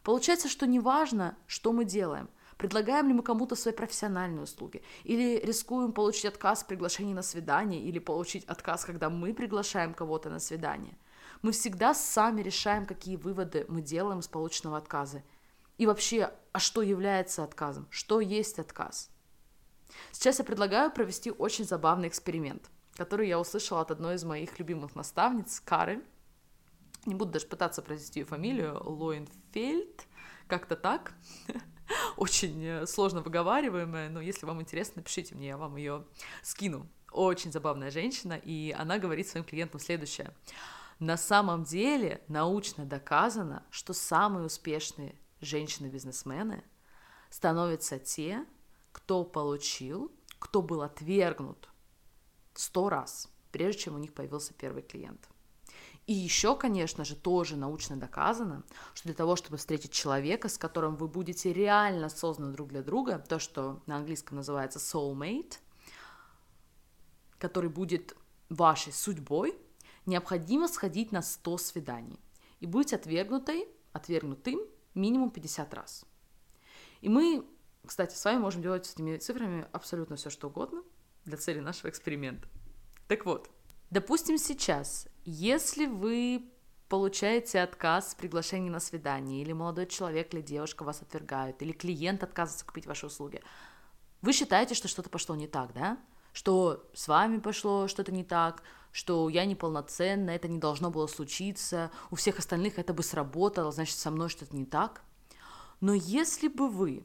Получается, 0.02 0.48
что 0.48 0.66
неважно, 0.66 1.36
что 1.46 1.72
мы 1.72 1.84
делаем– 1.84 2.28
Предлагаем 2.62 3.08
ли 3.08 3.14
мы 3.14 3.24
кому-то 3.24 3.56
свои 3.56 3.74
профессиональные 3.74 4.44
услуги? 4.44 4.82
Или 5.02 5.40
рискуем 5.44 5.90
получить 5.90 6.26
отказ 6.26 6.62
в 6.62 6.66
приглашении 6.66 7.12
на 7.12 7.22
свидание? 7.22 7.82
Или 7.82 7.98
получить 7.98 8.44
отказ, 8.44 8.84
когда 8.84 9.10
мы 9.10 9.34
приглашаем 9.34 9.94
кого-то 9.94 10.30
на 10.30 10.38
свидание? 10.38 10.96
Мы 11.42 11.50
всегда 11.50 11.92
сами 11.92 12.40
решаем, 12.40 12.86
какие 12.86 13.16
выводы 13.16 13.66
мы 13.68 13.82
делаем 13.82 14.20
из 14.20 14.28
полученного 14.28 14.78
отказа. 14.78 15.24
И 15.76 15.86
вообще, 15.86 16.32
а 16.52 16.60
что 16.60 16.82
является 16.82 17.42
отказом? 17.42 17.88
Что 17.90 18.20
есть 18.20 18.60
отказ? 18.60 19.10
Сейчас 20.10 20.38
я 20.38 20.44
предлагаю 20.44 20.90
провести 20.90 21.30
очень 21.30 21.64
забавный 21.64 22.08
эксперимент, 22.08 22.70
который 22.96 23.28
я 23.28 23.38
услышала 23.38 23.80
от 23.80 23.90
одной 23.90 24.16
из 24.16 24.24
моих 24.24 24.58
любимых 24.58 24.94
наставниц, 24.94 25.60
Кары. 25.60 26.02
Не 27.06 27.14
буду 27.14 27.32
даже 27.32 27.46
пытаться 27.46 27.82
произнести 27.82 28.20
ее 28.20 28.26
фамилию, 28.26 28.80
Лоенфельд, 28.84 30.06
как-то 30.46 30.76
так. 30.76 31.14
очень 32.16 32.64
э, 32.64 32.86
сложно 32.86 33.22
выговариваемая, 33.22 34.08
но 34.08 34.20
если 34.20 34.46
вам 34.46 34.60
интересно, 34.60 34.94
напишите 34.96 35.34
мне, 35.34 35.48
я 35.48 35.56
вам 35.56 35.76
ее 35.76 36.04
скину. 36.42 36.88
Очень 37.10 37.52
забавная 37.52 37.90
женщина, 37.90 38.34
и 38.34 38.74
она 38.76 38.98
говорит 38.98 39.28
своим 39.28 39.44
клиентам 39.44 39.80
следующее. 39.80 40.34
На 40.98 41.16
самом 41.16 41.64
деле 41.64 42.22
научно 42.28 42.86
доказано, 42.86 43.64
что 43.70 43.92
самые 43.92 44.46
успешные 44.46 45.16
женщины-бизнесмены, 45.40 46.62
становятся 47.28 47.98
те, 47.98 48.46
кто 48.92 49.24
получил, 49.24 50.12
кто 50.38 50.62
был 50.62 50.82
отвергнут 50.82 51.68
сто 52.54 52.88
раз, 52.88 53.28
прежде 53.50 53.82
чем 53.82 53.94
у 53.96 53.98
них 53.98 54.12
появился 54.14 54.54
первый 54.54 54.82
клиент. 54.82 55.28
И 56.06 56.12
еще, 56.12 56.56
конечно 56.56 57.04
же, 57.04 57.14
тоже 57.14 57.56
научно 57.56 57.96
доказано, 57.96 58.64
что 58.92 59.04
для 59.04 59.14
того, 59.14 59.36
чтобы 59.36 59.56
встретить 59.56 59.92
человека, 59.92 60.48
с 60.48 60.58
которым 60.58 60.96
вы 60.96 61.06
будете 61.06 61.52
реально 61.52 62.08
созданы 62.08 62.52
друг 62.52 62.68
для 62.68 62.82
друга, 62.82 63.18
то, 63.18 63.38
что 63.38 63.80
на 63.86 63.96
английском 63.96 64.36
называется 64.36 64.80
soulmate, 64.80 65.58
который 67.38 67.70
будет 67.70 68.16
вашей 68.48 68.92
судьбой, 68.92 69.56
необходимо 70.04 70.66
сходить 70.66 71.12
на 71.12 71.22
100 71.22 71.58
свиданий 71.58 72.18
и 72.58 72.66
быть 72.66 72.92
отвергнутой, 72.92 73.68
отвергнутым 73.92 74.60
минимум 74.94 75.30
50 75.30 75.72
раз. 75.72 76.04
И 77.00 77.08
мы, 77.08 77.46
кстати, 77.86 78.14
с 78.14 78.24
вами 78.24 78.38
можем 78.38 78.62
делать 78.62 78.86
с 78.86 78.94
этими 78.94 79.16
цифрами 79.16 79.66
абсолютно 79.72 80.16
все, 80.16 80.30
что 80.30 80.48
угодно 80.48 80.82
для 81.24 81.36
цели 81.36 81.60
нашего 81.60 81.90
эксперимента. 81.90 82.48
Так 83.08 83.26
вот, 83.26 83.50
допустим, 83.90 84.38
сейчас, 84.38 85.08
если 85.24 85.86
вы 85.86 86.48
получаете 86.88 87.60
отказ 87.60 88.12
в 88.12 88.16
приглашении 88.16 88.70
на 88.70 88.80
свидание, 88.80 89.42
или 89.42 89.52
молодой 89.52 89.86
человек 89.86 90.34
или 90.34 90.42
девушка 90.42 90.84
вас 90.84 91.02
отвергают, 91.02 91.62
или 91.62 91.72
клиент 91.72 92.22
отказывается 92.22 92.66
купить 92.66 92.86
ваши 92.86 93.06
услуги, 93.06 93.42
вы 94.20 94.32
считаете, 94.32 94.74
что 94.74 94.88
что-то 94.88 95.10
пошло 95.10 95.34
не 95.34 95.48
так, 95.48 95.72
да? 95.72 95.98
Что 96.32 96.88
с 96.94 97.08
вами 97.08 97.38
пошло 97.38 97.88
что-то 97.88 98.12
не 98.12 98.24
так, 98.24 98.62
что 98.92 99.28
я 99.28 99.44
неполноценна, 99.44 100.30
это 100.30 100.48
не 100.48 100.58
должно 100.58 100.90
было 100.90 101.06
случиться, 101.06 101.90
у 102.10 102.16
всех 102.16 102.38
остальных 102.38 102.78
это 102.78 102.94
бы 102.94 103.02
сработало, 103.02 103.72
значит, 103.72 103.96
со 103.96 104.10
мной 104.10 104.28
что-то 104.28 104.54
не 104.54 104.66
так. 104.66 105.02
Но 105.80 105.94
если 105.94 106.48
бы 106.48 106.68
вы 106.68 107.04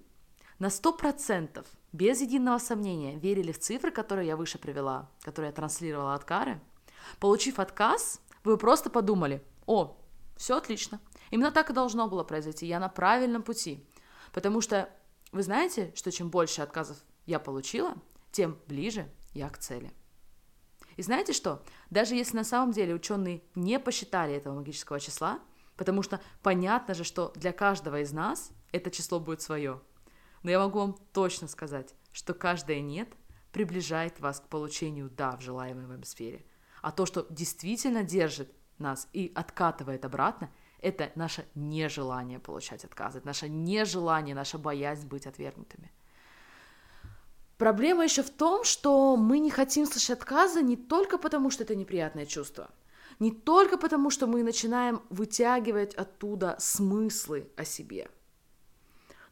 на 0.59 0.67
100% 0.67 1.65
без 1.93 2.21
единого 2.21 2.57
сомнения 2.57 3.17
верили 3.17 3.51
в 3.51 3.59
цифры, 3.59 3.91
которые 3.91 4.27
я 4.27 4.35
выше 4.35 4.57
привела, 4.57 5.09
которые 5.21 5.49
я 5.49 5.55
транслировала 5.55 6.13
от 6.13 6.23
Кары, 6.23 6.59
получив 7.19 7.59
отказ, 7.59 8.21
вы 8.43 8.57
просто 8.57 8.89
подумали, 8.89 9.43
о, 9.65 9.97
все 10.35 10.57
отлично, 10.57 10.99
именно 11.31 11.51
так 11.51 11.69
и 11.69 11.73
должно 11.73 12.07
было 12.07 12.23
произойти, 12.23 12.65
я 12.65 12.79
на 12.79 12.89
правильном 12.89 13.43
пути. 13.43 13.85
Потому 14.33 14.61
что 14.61 14.89
вы 15.31 15.43
знаете, 15.43 15.91
что 15.95 16.11
чем 16.11 16.29
больше 16.29 16.61
отказов 16.61 16.97
я 17.25 17.39
получила, 17.39 17.95
тем 18.31 18.57
ближе 18.67 19.09
я 19.33 19.49
к 19.49 19.57
цели. 19.57 19.91
И 20.95 21.03
знаете 21.03 21.33
что? 21.33 21.63
Даже 21.89 22.15
если 22.15 22.37
на 22.37 22.43
самом 22.43 22.71
деле 22.71 22.95
ученые 22.95 23.43
не 23.55 23.79
посчитали 23.79 24.33
этого 24.33 24.55
магического 24.55 24.99
числа, 24.99 25.39
потому 25.75 26.01
что 26.01 26.19
понятно 26.41 26.95
же, 26.95 27.03
что 27.03 27.31
для 27.35 27.53
каждого 27.53 28.01
из 28.01 28.11
нас 28.11 28.51
это 28.71 28.89
число 28.89 29.19
будет 29.19 29.41
свое. 29.41 29.79
Но 30.43 30.51
я 30.51 30.59
могу 30.59 30.79
вам 30.79 30.97
точно 31.13 31.47
сказать, 31.47 31.93
что 32.11 32.33
каждое 32.33 32.81
«нет» 32.81 33.09
приближает 33.51 34.19
вас 34.19 34.39
к 34.39 34.47
получению 34.47 35.09
«да» 35.09 35.35
в 35.35 35.41
желаемой 35.41 35.87
вам 35.87 36.03
сфере. 36.03 36.45
А 36.81 36.91
то, 36.91 37.05
что 37.05 37.25
действительно 37.29 38.03
держит 38.03 38.51
нас 38.77 39.07
и 39.13 39.31
откатывает 39.35 40.05
обратно, 40.05 40.51
это 40.79 41.11
наше 41.15 41.45
нежелание 41.55 42.39
получать 42.39 42.85
отказы, 42.85 43.21
наше 43.23 43.49
нежелание, 43.49 44.35
наша 44.35 44.59
боязнь 44.59 45.07
быть 45.07 45.25
отвергнутыми. 45.25 45.91
Проблема 47.57 48.03
еще 48.03 48.21
в 48.21 48.29
том, 48.29 48.63
что 48.63 49.17
мы 49.17 49.39
не 49.39 49.49
хотим 49.49 49.87
слышать 49.87 50.11
отказы 50.11 50.61
не 50.61 50.77
только 50.77 51.17
потому, 51.17 51.49
что 51.49 51.63
это 51.63 51.75
неприятное 51.75 52.27
чувство, 52.27 52.69
не 53.19 53.31
только 53.31 53.79
потому, 53.79 54.11
что 54.11 54.27
мы 54.27 54.43
начинаем 54.43 55.01
вытягивать 55.09 55.95
оттуда 55.95 56.55
смыслы 56.59 57.49
о 57.57 57.65
себе– 57.65 58.09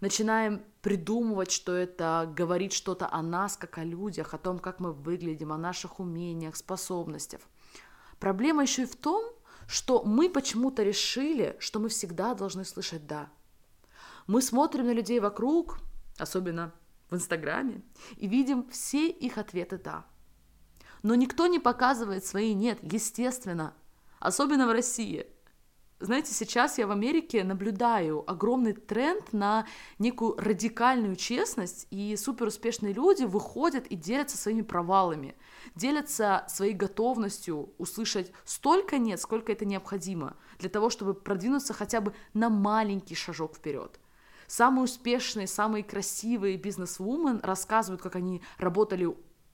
начинаем 0.02 0.64
придумывать, 0.82 1.52
что 1.52 1.74
это 1.74 2.32
говорит 2.36 2.74
что-то 2.74 3.12
о 3.12 3.22
нас, 3.22 3.58
как 3.58 3.78
о 3.78 3.84
людях, 3.84 4.34
о 4.34 4.38
том, 4.38 4.60
как 4.60 4.80
мы 4.80 4.94
выглядим, 4.94 5.52
о 5.52 5.58
наших 5.58 6.00
умениях, 6.00 6.56
способностях. 6.56 7.42
Проблема 8.20 8.64
еще 8.64 8.84
и 8.84 8.88
в 8.88 8.96
том, 8.96 9.24
что 9.68 10.04
мы 10.04 10.30
почему-то 10.30 10.84
решили, 10.84 11.56
что 11.60 11.80
мы 11.80 11.90
всегда 11.90 12.34
должны 12.34 12.66
слышать 12.66 13.08
«да». 13.08 13.30
Мы 14.28 14.42
смотрим 14.42 14.86
на 14.86 14.94
людей 14.94 15.20
вокруг, 15.20 15.80
особенно 16.18 16.74
в 17.10 17.16
Инстаграме, 17.16 17.84
и 18.18 18.28
видим 18.28 18.68
все 18.70 19.10
их 19.10 19.38
ответы 19.38 19.78
«да». 19.78 20.06
Но 21.04 21.16
никто 21.16 21.48
не 21.48 21.60
показывает 21.60 22.26
свои 22.26 22.54
«нет», 22.54 22.80
естественно, 22.82 23.74
особенно 24.20 24.68
в 24.68 24.72
России– 24.72 25.28
знаете, 26.00 26.34
сейчас 26.34 26.78
я 26.78 26.88
в 26.88 26.92
Америке 26.92 27.44
наблюдаю 27.44 28.30
огромный 28.30 28.74
тренд 28.74 29.32
на 29.32 29.66
некую 29.98 30.36
радикальную 30.38 31.16
честность, 31.16 31.88
и 31.90 32.16
суперуспешные 32.18 32.94
люди 32.94 33.24
выходят 33.24 33.88
и 33.88 33.96
делятся 33.96 34.38
своими 34.38 34.62
провалами, 34.62 35.36
делятся 35.74 36.46
своей 36.50 36.74
готовностью 36.74 37.74
услышать 37.78 38.32
столько 38.44 38.98
нет, 38.98 39.22
сколько 39.22 39.54
это 39.54 39.64
необходимо, 39.64 40.36
для 40.60 40.70
того, 40.70 40.90
чтобы 40.90 41.14
продвинуться 41.14 41.74
хотя 41.74 42.02
бы 42.02 42.14
на 42.34 42.50
маленький 42.50 43.16
шажок 43.16 43.56
вперед. 43.56 44.00
Самые 44.48 44.84
успешные, 44.84 45.48
самые 45.48 45.84
красивые 45.84 46.58
бизнес-вумен 46.58 47.40
рассказывают, 47.42 48.02
как 48.02 48.16
они 48.16 48.42
работали 48.58 49.08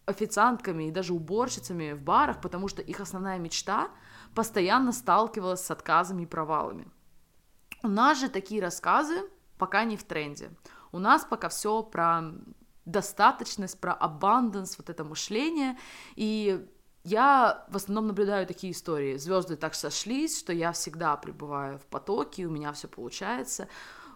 официантками 0.06 0.88
и 0.88 0.92
даже 0.92 1.14
уборщицами 1.14 1.94
в 1.94 2.02
барах, 2.02 2.42
потому 2.42 2.68
что 2.68 2.82
их 2.82 3.00
основная 3.00 3.38
мечта 3.38 3.90
постоянно 4.36 4.92
сталкивалась 4.92 5.62
с 5.62 5.72
отказами 5.72 6.24
и 6.24 6.28
провалами. 6.28 6.88
У 7.84 7.88
нас 7.88 8.20
же 8.20 8.30
такие 8.30 8.62
рассказы 8.62 9.30
пока 9.58 9.84
не 9.84 9.98
в 9.98 10.04
тренде. 10.04 10.52
У 10.92 11.00
нас 11.00 11.26
пока 11.26 11.50
все 11.50 11.84
про 11.84 12.24
достаточность, 12.86 13.80
про 13.80 13.98
abundance, 14.00 14.76
вот 14.78 14.90
это 14.90 15.04
мышление. 15.04 15.78
И 16.16 16.68
я 17.04 17.66
в 17.70 17.76
основном 17.76 18.08
наблюдаю 18.08 18.46
такие 18.46 18.74
истории. 18.74 19.18
Звезды 19.18 19.56
так 19.56 19.74
сошлись, 19.74 20.38
что 20.38 20.54
я 20.54 20.72
всегда 20.72 21.16
пребываю 21.18 21.80
в 21.80 21.86
потоке, 21.86 22.46
у 22.46 22.52
меня 22.52 22.72
все 22.74 22.88
получается. 22.88 23.68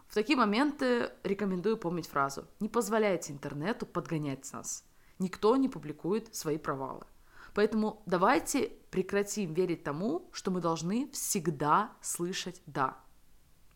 В 0.08 0.14
такие 0.14 0.38
моменты 0.38 1.12
рекомендую 1.24 1.78
помнить 1.78 2.08
фразу 2.08 2.46
«Не 2.60 2.70
позволяйте 2.70 3.34
интернету 3.34 3.86
подгонять 3.86 4.52
нас». 4.54 4.84
Никто 5.18 5.56
не 5.56 5.70
публикует 5.70 6.36
свои 6.36 6.58
провалы. 6.58 7.06
Поэтому 7.56 8.04
давайте 8.06 8.74
прекратим 8.92 9.54
верить 9.54 9.84
тому, 9.84 10.30
что 10.34 10.52
мы 10.52 10.60
должны 10.60 11.10
всегда 11.12 11.94
слышать 12.02 12.62
«да». 12.66 12.98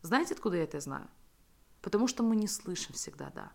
Знаете, 0.02 0.34
откуда 0.34 0.58
я 0.58 0.64
это 0.64 0.80
знаю? 0.80 1.08
Потому 1.80 2.06
что 2.06 2.22
мы 2.22 2.36
не 2.36 2.46
слышим 2.46 2.94
всегда 2.94 3.30
«да». 3.30 3.52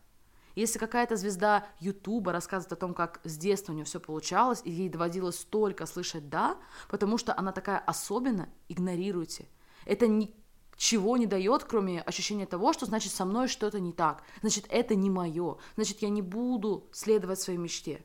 Если 0.56 0.80
какая-то 0.80 1.16
звезда 1.16 1.68
Ютуба 1.80 2.32
рассказывает 2.32 2.74
о 2.74 2.76
том, 2.76 2.96
как 2.96 3.22
с 3.24 3.38
детства 3.38 3.72
у 3.72 3.76
нее 3.76 3.86
все 3.86 4.00
получалось, 4.00 4.62
и 4.64 4.72
ей 4.72 4.90
доводилось 4.90 5.40
столько 5.40 5.86
слышать 5.86 6.28
«да», 6.28 6.58
потому 6.90 7.20
что 7.20 7.38
она 7.38 7.52
такая 7.52 7.78
особенная, 7.78 8.50
игнорируйте. 8.68 9.48
Это 9.86 10.08
ничего 10.08 11.18
не 11.18 11.28
дает, 11.28 11.66
кроме 11.66 12.02
ощущения 12.02 12.48
того, 12.48 12.74
что 12.74 12.88
значит 12.88 13.14
со 13.14 13.26
мной 13.26 13.48
что-то 13.48 13.80
не 13.80 13.94
так, 13.94 14.24
значит 14.42 14.66
это 14.70 14.96
не 14.96 15.12
мое, 15.12 15.58
значит 15.76 16.02
я 16.02 16.10
не 16.10 16.24
буду 16.24 16.90
следовать 16.92 17.40
своей 17.40 17.60
мечте. 17.60 18.04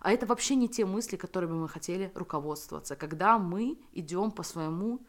А 0.00 0.12
это 0.12 0.26
вообще 0.26 0.54
не 0.54 0.68
те 0.68 0.86
мысли, 0.86 1.16
которыми 1.16 1.52
мы 1.52 1.68
хотели 1.68 2.12
руководствоваться, 2.14 2.96
когда 2.96 3.38
мы 3.38 3.78
идем 3.92 4.30
по 4.30 4.42
своему 4.42 5.00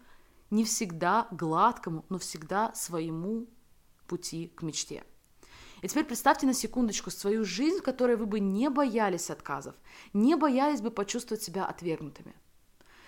не 0.49 0.63
всегда 0.63 1.27
гладкому, 1.31 2.05
но 2.09 2.17
всегда 2.17 2.73
своему 2.73 3.47
пути 4.07 4.51
к 4.55 4.63
мечте. 4.63 5.03
И 5.81 5.87
теперь 5.87 6.05
представьте 6.05 6.45
на 6.45 6.53
секундочку 6.53 7.09
свою 7.09 7.45
жизнь, 7.45 7.79
в 7.79 7.83
которой 7.83 8.17
вы 8.17 8.25
бы 8.25 8.39
не 8.39 8.69
боялись 8.69 9.29
отказов, 9.29 9.75
не 10.11 10.35
боялись 10.35 10.81
бы 10.81 10.91
почувствовать 10.91 11.43
себя 11.43 11.65
отвергнутыми. 11.65 12.35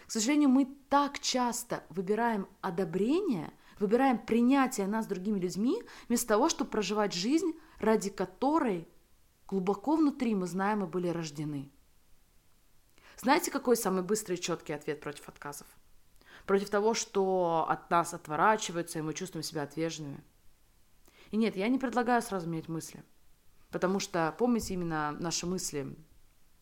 К 0.08 0.12
сожалению, 0.12 0.50
мы 0.50 0.67
так 0.89 1.20
часто 1.20 1.84
выбираем 1.89 2.48
одобрение, 2.62 3.52
выбираем 3.80 4.20
принятие 4.20 4.88
нас 4.88 5.08
другими 5.08 5.39
людьми, 5.39 5.82
вместо 6.08 6.28
того, 6.28 6.50
чтобы 6.50 6.70
проживать 6.70 7.13
жизнь, 7.13 7.54
ради 7.80 8.10
которой 8.10 8.88
Глубоко 9.51 9.97
внутри 9.97 10.33
мы 10.33 10.47
знаем, 10.47 10.79
мы 10.79 10.87
были 10.87 11.09
рождены. 11.09 11.69
Знаете, 13.17 13.51
какой 13.51 13.75
самый 13.75 14.01
быстрый 14.01 14.37
и 14.37 14.41
четкий 14.41 14.71
ответ 14.71 15.01
против 15.01 15.27
отказов? 15.27 15.67
Против 16.45 16.69
того, 16.69 16.93
что 16.93 17.65
от 17.67 17.89
нас 17.89 18.13
отворачиваются, 18.13 18.99
и 18.99 19.01
мы 19.01 19.13
чувствуем 19.13 19.43
себя 19.43 19.63
отверженными. 19.63 20.23
И 21.31 21.37
нет, 21.37 21.57
я 21.57 21.67
не 21.67 21.77
предлагаю 21.77 22.21
сразу 22.21 22.49
менять 22.49 22.69
мысли. 22.69 23.03
Потому 23.71 23.99
что, 23.99 24.33
помните, 24.37 24.73
именно 24.73 25.11
наши 25.11 25.45
мысли 25.45 25.97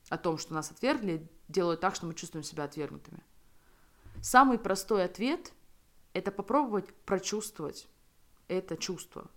о 0.10 0.18
том, 0.18 0.40
что 0.40 0.56
нас 0.56 0.72
отвергли, 0.72 1.30
делают 1.48 1.82
так, 1.82 1.94
что 1.94 2.08
мы 2.08 2.16
чувствуем 2.16 2.44
себя 2.44 2.64
отвергнутыми. 2.64 3.24
Самый 4.24 4.58
простой 4.58 5.06
ответ– 5.06 5.54
это 6.14 6.32
попробовать 6.32 6.92
прочувствовать 7.06 7.88
это 8.48 8.78
чувство. 8.78 9.30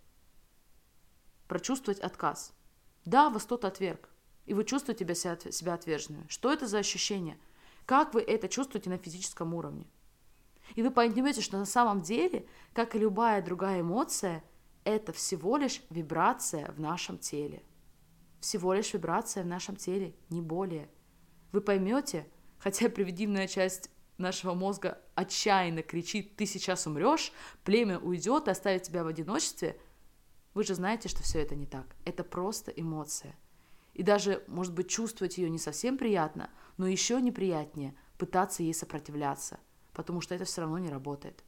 Прочувствовать 1.49 2.01
отказ– 2.01 2.55
да, 3.05 3.31
вас 3.31 3.45
кто-то 3.45 3.69
отверг, 3.69 4.09
и 4.47 4.55
вы 4.55 4.65
чувствуете 4.65 5.05
себя, 5.15 5.37
себя 5.51 5.75
отверженными. 5.75 6.27
Что 6.29 6.53
это 6.53 6.67
за 6.67 6.79
ощущение? 6.79 7.39
Как 7.87 8.15
вы 8.15 8.23
это 8.23 8.49
чувствуете 8.49 8.91
на 8.91 8.99
физическом 8.99 9.55
уровне? 9.55 9.87
И 10.75 10.83
вы 10.83 10.91
поймете, 10.91 11.41
что 11.41 11.59
на 11.59 11.67
самом 11.67 12.03
деле, 12.03 12.47
как 12.73 12.95
и 12.95 12.99
любая 12.99 13.43
другая 13.43 13.81
эмоция, 13.81 14.45
это 14.85 15.13
всего 15.13 15.57
лишь 15.57 15.83
вибрация 15.91 16.71
в 16.73 16.81
нашем 16.81 17.19
теле. 17.19 17.63
Всего 18.41 18.73
лишь 18.73 18.93
вибрация 18.93 19.45
в 19.45 19.47
нашем 19.47 19.77
теле, 19.77 20.15
не 20.29 20.41
более. 20.41 20.89
Вы 21.53 21.61
поймете, 21.61 22.27
хотя 22.59 22.89
приведенная 22.89 23.47
часть 23.47 23.91
нашего 24.19 24.55
мозга 24.55 25.01
отчаянно 25.15 25.83
кричит 25.83 26.37
«ты 26.37 26.47
сейчас 26.47 26.87
умрешь», 26.87 27.33
племя 27.65 27.99
уйдет 27.99 28.49
и 28.49 28.51
оставит 28.51 28.83
тебя 28.83 29.05
в 29.05 29.09
одиночестве, 29.09 29.79
вы 30.55 30.65
же 30.65 30.75
знаете, 30.75 31.09
что 31.09 31.23
все 31.23 31.41
это 31.41 31.55
не 31.55 31.67
так. 31.67 31.87
Это 32.05 32.25
просто 32.25 32.71
эмоция. 32.71 33.37
И 33.95 34.03
даже, 34.03 34.43
может 34.47 34.73
быть, 34.73 34.89
чувствовать 34.89 35.39
ее 35.39 35.51
не 35.51 35.59
совсем 35.59 35.99
приятно, 35.99 36.51
но 36.77 36.87
еще 36.87 37.21
неприятнее 37.21 37.95
пытаться 38.19 38.63
ей 38.63 38.75
сопротивляться, 38.75 39.61
потому 39.93 40.21
что 40.21 40.35
это 40.35 40.45
все 40.45 40.63
равно 40.63 40.79
не 40.79 40.89
работает. 40.89 41.45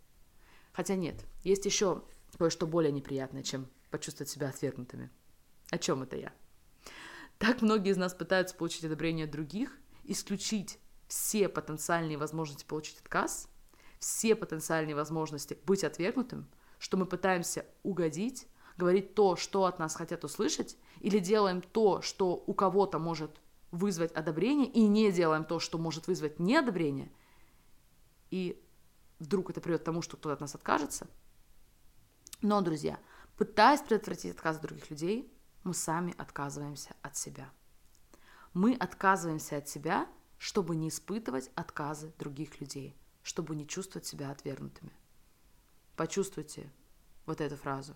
Хотя 0.72 0.96
нет, 0.96 1.24
есть 1.42 1.64
еще 1.64 2.02
кое-что 2.36 2.66
более 2.66 2.92
неприятное, 2.92 3.42
чем 3.42 3.68
почувствовать 3.90 4.30
себя 4.30 4.48
отвергнутыми. 4.48 5.10
О 5.70 5.78
чем 5.78 6.02
это 6.02 6.16
я? 6.16 6.32
Так 7.38 7.62
многие 7.62 7.92
из 7.92 7.96
нас 7.96 8.14
пытаются 8.14 8.54
получить 8.54 8.84
одобрение 8.84 9.26
других, 9.26 9.78
исключить 10.04 10.78
все 11.08 11.48
потенциальные 11.48 12.18
возможности 12.18 12.64
получить 12.64 12.98
отказ, 13.00 13.48
все 13.98 14.34
потенциальные 14.34 14.94
возможности 14.94 15.58
быть 15.64 15.84
отвергнутым, 15.84 16.48
что 16.78 16.96
мы 16.96 17.06
пытаемся 17.06 17.64
угодить, 17.82 18.46
говорить 18.76 19.14
то, 19.14 19.37
что 19.37 19.64
от 19.64 19.78
нас 19.78 19.94
хотят 19.94 20.24
услышать, 20.24 20.76
или 21.00 21.18
делаем 21.18 21.62
то, 21.62 22.02
что 22.02 22.42
у 22.46 22.54
кого-то 22.54 22.98
может 22.98 23.40
вызвать 23.70 24.12
одобрение, 24.12 24.68
и 24.68 24.87
не 24.87 25.10
делаем 25.12 25.44
то, 25.44 25.58
что 25.58 25.78
может 25.78 26.06
вызвать 26.06 26.38
неодобрение, 26.38 27.10
и 28.30 28.62
вдруг 29.18 29.50
это 29.50 29.60
приведет 29.60 29.82
к 29.82 29.84
тому, 29.84 30.02
что 30.02 30.16
кто-то 30.16 30.34
от 30.34 30.40
нас 30.40 30.54
откажется. 30.54 31.08
Но, 32.42 32.60
друзья, 32.60 32.98
пытаясь 33.37 33.80
предотвратить 33.80 34.34
отказ 34.34 34.58
других 34.58 34.90
людей, 34.90 35.32
мы 35.62 35.74
сами 35.74 36.14
отказываемся 36.18 36.94
от 37.02 37.16
себя. 37.16 37.50
Мы 38.52 38.74
отказываемся 38.74 39.56
от 39.56 39.68
себя, 39.68 40.06
чтобы 40.38 40.76
не 40.76 40.88
испытывать 40.88 41.50
отказы 41.54 42.12
других 42.18 42.60
людей, 42.60 42.96
чтобы 43.22 43.56
не 43.56 43.66
чувствовать 43.66 44.06
себя 44.06 44.30
отвергнутыми. 44.30 44.92
Почувствуйте 45.96 46.70
вот 47.24 47.40
эту 47.40 47.56
фразу. 47.56 47.94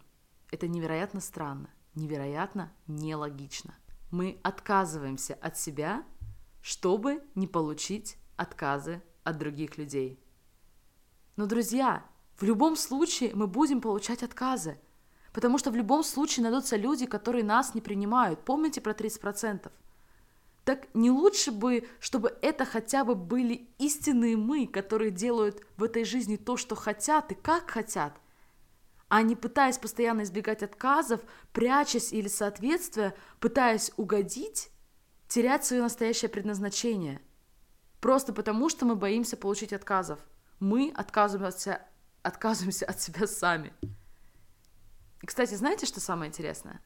Это 0.50 0.66
невероятно 0.66 1.20
странно, 1.20 1.70
невероятно 1.94 2.72
нелогично. 2.86 3.74
Мы 4.10 4.40
отказываемся 4.42 5.34
от 5.34 5.58
себя, 5.58 6.04
чтобы 6.62 7.22
не 7.34 7.46
получить 7.46 8.16
отказы 8.36 9.02
от 9.24 9.38
других 9.38 9.76
людей. 9.76 10.18
Но, 11.36 11.46
друзья, 11.46 12.04
в 12.36 12.42
любом 12.44 12.76
случае 12.76 13.34
мы 13.34 13.46
будем 13.46 13.80
получать 13.80 14.22
отказы, 14.22 14.78
потому 15.32 15.58
что 15.58 15.70
в 15.70 15.76
любом 15.76 16.02
случае 16.02 16.44
найдутся 16.44 16.76
люди, 16.76 17.04
которые 17.04 17.44
нас 17.44 17.74
не 17.74 17.80
принимают. 17.80 18.44
Помните 18.44 18.80
про 18.80 18.92
30%? 18.92 19.70
Так 20.64 20.86
не 20.94 21.10
лучше 21.10 21.50
бы, 21.50 21.88
чтобы 21.98 22.36
это 22.42 22.64
хотя 22.64 23.04
бы 23.04 23.14
были 23.14 23.68
истинные 23.78 24.36
мы, 24.36 24.66
которые 24.66 25.10
делают 25.10 25.64
в 25.76 25.82
этой 25.82 26.04
жизни 26.04 26.36
то, 26.36 26.56
что 26.56 26.74
хотят 26.74 27.32
и 27.32 27.34
как 27.34 27.70
хотят, 27.70 28.20
а 29.08 29.22
не 29.22 29.36
пытаясь 29.36 29.78
постоянно 29.78 30.22
избегать 30.22 30.62
отказов, 30.62 31.20
прячась 31.52 32.12
или 32.12 32.28
соответствуя, 32.28 33.14
пытаясь 33.40 33.92
угодить, 33.96 34.70
терять 35.28 35.64
свое 35.64 35.82
настоящее 35.82 36.28
предназначение. 36.28 37.20
Просто 38.00 38.32
потому, 38.32 38.68
что 38.68 38.84
мы 38.84 38.96
боимся 38.96 39.36
получить 39.36 39.72
отказов. 39.72 40.18
Мы 40.60 40.92
отказываемся, 40.94 41.82
отказываемся 42.22 42.86
от 42.86 43.00
себя 43.00 43.26
сами. 43.26 43.72
И, 45.22 45.26
кстати, 45.26 45.54
знаете, 45.54 45.86
что 45.86 46.00
самое 46.00 46.28
интересное? 46.28 46.80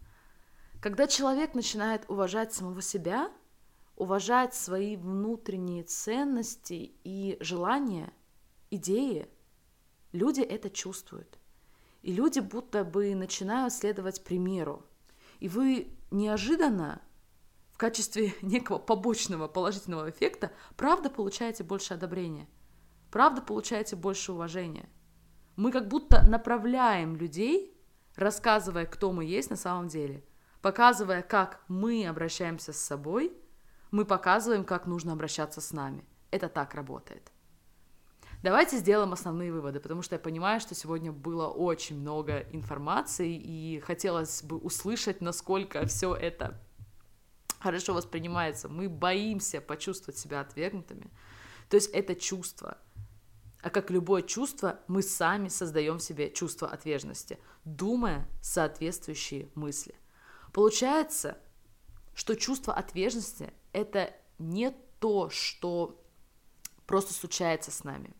Когда 0.80 1.06
человек 1.06 1.54
начинает 1.54 2.08
уважать 2.08 2.52
самого 2.52 2.82
себя– 2.82 3.30
уважать 3.96 4.54
свои 4.54 4.96
внутренние 4.96 5.84
ценности 5.84 6.92
и 7.04 7.36
желания, 7.40 8.12
идеи, 8.70 9.28
люди 10.12 10.40
это 10.40 10.70
чувствуют. 10.70 11.38
И 12.02 12.12
люди 12.12 12.40
будто 12.40 12.84
бы 12.84 13.14
начинают 13.14 13.72
следовать 13.72 14.24
примеру. 14.24 14.84
И 15.40 15.48
вы 15.48 15.96
неожиданно 16.10 17.00
в 17.72 17.78
качестве 17.78 18.34
некого 18.42 18.78
побочного 18.78 19.48
положительного 19.48 20.10
эффекта 20.10 20.52
правда 20.76 21.10
получаете 21.10 21.64
больше 21.64 21.94
одобрения, 21.94 22.48
правда 23.10 23.40
получаете 23.40 23.96
больше 23.96 24.32
уважения. 24.32 24.88
Мы 25.56 25.70
как 25.70 25.88
будто 25.88 26.22
направляем 26.26 27.16
людей, 27.16 27.76
рассказывая, 28.16 28.86
кто 28.86 29.12
мы 29.12 29.24
есть 29.24 29.50
на 29.50 29.56
самом 29.56 29.88
деле, 29.88 30.24
показывая, 30.60 31.22
как 31.22 31.62
мы 31.68 32.06
обращаемся 32.06 32.72
с 32.72 32.78
собой– 32.78 33.32
мы 33.92 34.06
показываем, 34.06 34.64
как 34.64 34.86
нужно 34.86 35.12
обращаться 35.12 35.60
с 35.60 35.72
нами. 35.72 36.04
Это 36.30 36.48
так 36.48 36.74
работает. 36.74 37.30
Давайте 38.42 38.76
сделаем 38.78 39.12
основные 39.12 39.52
выводы, 39.52 39.78
потому 39.78 40.02
что 40.02 40.16
я 40.16 40.18
понимаю, 40.18 40.60
что 40.60 40.74
сегодня 40.74 41.12
было 41.12 41.46
очень 41.46 42.00
много 42.00 42.40
информации, 42.50 43.36
и 43.36 43.78
хотелось 43.80 44.42
бы 44.42 44.56
услышать, 44.56 45.20
насколько 45.20 45.86
все 45.86 46.14
это 46.14 46.60
хорошо 47.60 47.94
воспринимается. 47.94 48.68
Мы 48.68 48.88
боимся 48.88 49.60
почувствовать 49.60 50.18
себя 50.18 50.40
отвергнутыми. 50.40 51.08
То 51.68 51.76
есть 51.76 51.90
это 51.90 52.16
чувство. 52.16 52.78
А 53.62 53.70
как 53.70 53.92
любое 53.92 54.22
чувство, 54.22 54.80
мы 54.88 55.02
сами 55.02 55.46
создаем 55.46 56.00
себе 56.00 56.28
чувство 56.28 56.66
отверженности, 56.66 57.38
думая 57.64 58.28
соответствующие 58.42 59.50
мысли. 59.54 59.94
Получается, 60.52 61.38
что 62.12 62.34
чувство 62.34 62.74
отверженности 62.74 63.52
это 63.72 64.12
не 64.40 64.74
то, 64.98 65.30
что 65.30 66.04
просто 66.86 67.14
случается 67.14 67.70
с 67.70 67.84
нами, 67.84 68.12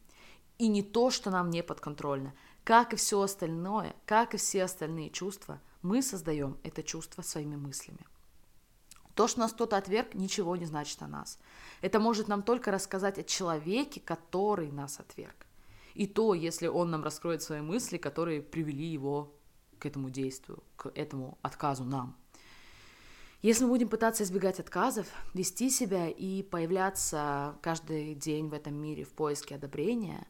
и 0.63 0.69
не 0.69 0.85
то, 0.85 1.11
что 1.11 1.33
нам 1.33 1.51
не 1.51 1.61
подконтрольно. 1.61 2.35
Как 2.63 2.93
и 2.93 2.97
все 2.97 3.21
остальное, 3.21 3.97
как 4.07 4.35
и 4.35 4.37
все 4.37 4.63
остальные 4.63 5.11
чувства, 5.11 5.61
мы 5.83 6.03
создаем 6.03 6.57
это 6.63 6.85
чувство 6.85 7.23
своими 7.23 7.57
мыслями. 7.57 8.07
То, 9.17 9.27
что 9.27 9.41
нас 9.41 9.53
кто-то 9.53 9.77
отверг, 9.77 10.15
ничего 10.15 10.55
не 10.55 10.65
значит 10.65 11.03
о 11.03 11.09
нас. 11.09 11.41
Это 11.81 11.99
может 11.99 12.29
нам 12.29 12.45
только 12.45 12.71
рассказать 12.71 13.19
о 13.19 13.25
человеке, 13.25 14.01
который 14.01 14.71
нас 14.71 15.01
отверг. 15.01 15.35
И 15.95 16.07
то, 16.07 16.33
если 16.33 16.69
он 16.69 16.93
нам 16.93 17.03
раскроет 17.03 17.43
свои 17.43 17.61
мысли, 17.61 17.99
которые 17.99 18.41
привели 18.41 18.87
его 18.87 19.35
к 19.81 19.87
этому 19.87 20.11
действию, 20.11 20.63
к 20.77 20.93
этому 20.95 21.39
отказу 21.43 21.83
нам. 21.83 22.17
Если 23.43 23.65
мы 23.65 23.71
будем 23.71 23.89
пытаться 23.89 24.23
избегать 24.23 24.61
отказов, 24.61 25.09
вести 25.35 25.71
себя 25.71 26.09
и 26.09 26.45
появляться 26.45 27.57
каждый 27.63 28.15
день 28.15 28.49
в 28.49 28.55
этом 28.55 28.77
мире 28.77 29.03
в 29.03 29.13
поиске 29.13 29.57
одобрения, 29.57 30.29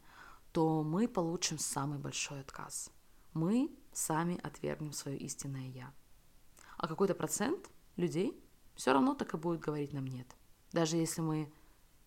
то 0.53 0.83
мы 0.83 1.09
получим 1.09 1.59
самый 1.59 1.99
большой 1.99 2.41
отказ. 2.41 2.91
Мы 3.33 3.71
сами 3.93 4.39
отвергнем 4.43 4.93
свое 4.93 5.19
истинное 5.19 5.69
«я». 5.69 5.93
А 6.77 6.87
какой-то 6.87 7.15
процент 7.15 7.71
людей 7.97 8.39
все 8.75 8.93
равно 8.93 9.15
так 9.15 9.35
и 9.35 9.39
будет 9.39 9.61
говорить 9.61 9.93
нам 9.93 10.07
«нет». 10.07 10.27
Даже 10.73 10.97
если 10.97 11.21
мы 11.21 11.53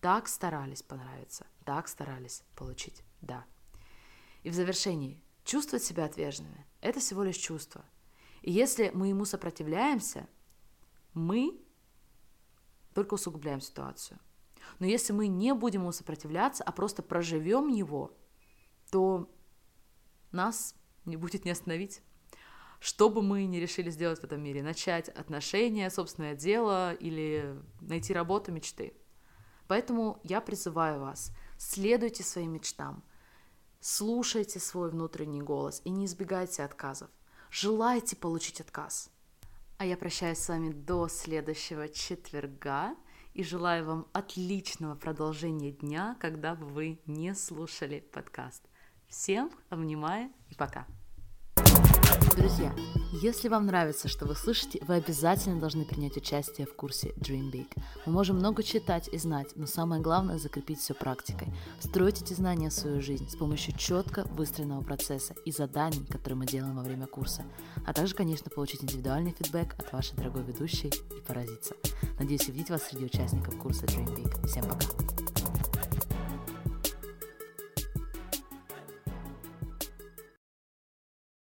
так 0.00 0.28
старались 0.28 0.82
понравиться, 0.82 1.46
так 1.64 1.88
старались 1.88 2.42
получить 2.54 3.02
«да». 3.20 3.44
И 4.42 4.50
в 4.50 4.54
завершении, 4.54 5.22
чувствовать 5.44 5.84
себя 5.84 6.04
отверженными– 6.04 6.66
это 6.80 7.00
всего 7.00 7.24
лишь 7.24 7.36
чувство. 7.36 7.84
И 8.42 8.52
если 8.52 8.90
мы 8.94 9.08
ему 9.08 9.24
сопротивляемся– 9.24 10.28
мы 11.16 11.58
только 12.92 13.14
усугубляем 13.14 13.60
ситуацию. 13.60 14.20
Но 14.78 14.86
если 14.86 15.14
мы 15.14 15.28
не 15.28 15.54
будем 15.54 15.80
ему 15.80 15.92
сопротивляться, 15.92 16.62
а 16.62 16.72
просто 16.72 17.02
проживем 17.02 17.68
его, 17.68 18.12
то 18.90 19.30
нас 20.32 20.74
не 21.04 21.16
будет 21.16 21.44
не 21.44 21.50
остановить. 21.50 22.02
Что 22.80 23.08
бы 23.08 23.22
мы 23.22 23.46
ни 23.46 23.56
решили 23.56 23.90
сделать 23.90 24.20
в 24.20 24.24
этом 24.24 24.42
мире, 24.42 24.62
начать 24.62 25.08
отношения, 25.08 25.90
собственное 25.90 26.34
дело 26.34 26.92
или 26.94 27.56
найти 27.80 28.12
работу 28.12 28.52
мечты. 28.52 28.92
Поэтому 29.66 30.20
я 30.22 30.40
призываю 30.40 31.00
вас, 31.00 31.32
следуйте 31.58 32.22
своим 32.22 32.52
мечтам, 32.52 33.02
слушайте 33.80 34.60
свой 34.60 34.90
внутренний 34.90 35.42
голос 35.42 35.80
и 35.84 35.90
не 35.90 36.04
избегайте 36.04 36.62
отказов. 36.62 37.10
Желайте 37.50 38.16
получить 38.16 38.60
отказ– 38.60 39.10
а 39.78 39.84
я 39.84 39.96
прощаюсь 39.96 40.38
с 40.38 40.48
вами 40.48 40.72
до 40.72 41.06
следующего 41.08 41.88
четверга 41.88 42.96
и 43.34 43.42
желаю 43.42 43.84
вам 43.84 44.06
отличного 44.14 44.94
продолжения 44.94 45.70
дня, 45.70 46.16
когда 46.18 46.54
бы 46.54 46.66
вы 46.66 46.98
не 47.04 47.34
слушали 47.34 48.00
подкаст. 48.00 48.62
Всем 49.08 49.50
обнимаю 49.70 50.30
и 50.50 50.54
пока. 50.54 50.86
Друзья, 52.36 52.74
если 53.22 53.48
вам 53.48 53.64
нравится, 53.64 54.08
что 54.08 54.26
вы 54.26 54.34
слышите, 54.34 54.78
вы 54.86 54.96
обязательно 54.96 55.58
должны 55.58 55.86
принять 55.86 56.18
участие 56.18 56.66
в 56.66 56.76
курсе 56.76 57.14
Dream 57.16 57.50
Big. 57.50 57.68
Мы 58.04 58.12
можем 58.12 58.36
много 58.36 58.62
читать 58.62 59.08
и 59.08 59.16
знать, 59.16 59.52
но 59.56 59.66
самое 59.66 60.02
главное– 60.02 60.38
закрепить 60.38 60.80
все 60.80 60.92
практикой. 60.92 61.48
Строить 61.80 62.20
эти 62.20 62.34
знания 62.34 62.68
в 62.68 62.74
свою 62.74 63.00
жизнь 63.00 63.28
с 63.30 63.36
помощью 63.36 63.74
четко 63.78 64.24
выстроенного 64.32 64.82
процесса 64.82 65.34
и 65.46 65.50
заданий, 65.50 66.04
которые 66.04 66.36
мы 66.36 66.46
делаем 66.46 66.76
во 66.76 66.82
время 66.82 67.06
курса. 67.06 67.42
А 67.86 67.94
также, 67.94 68.14
конечно, 68.14 68.50
получить 68.50 68.84
индивидуальный 68.84 69.32
фидбэк 69.32 69.74
от 69.78 69.92
вашей 69.92 70.14
дорогой 70.16 70.42
ведущей 70.42 70.92
и 71.16 71.20
поразиться. 71.26 71.74
Надеюсь 72.18 72.48
увидеть 72.48 72.68
вас 72.68 72.82
среди 72.82 73.06
участников 73.06 73.56
курса 73.56 73.86
Dream 73.86 74.14
Big. 74.14 74.46
Всем 74.46 74.64
пока! 74.64 75.25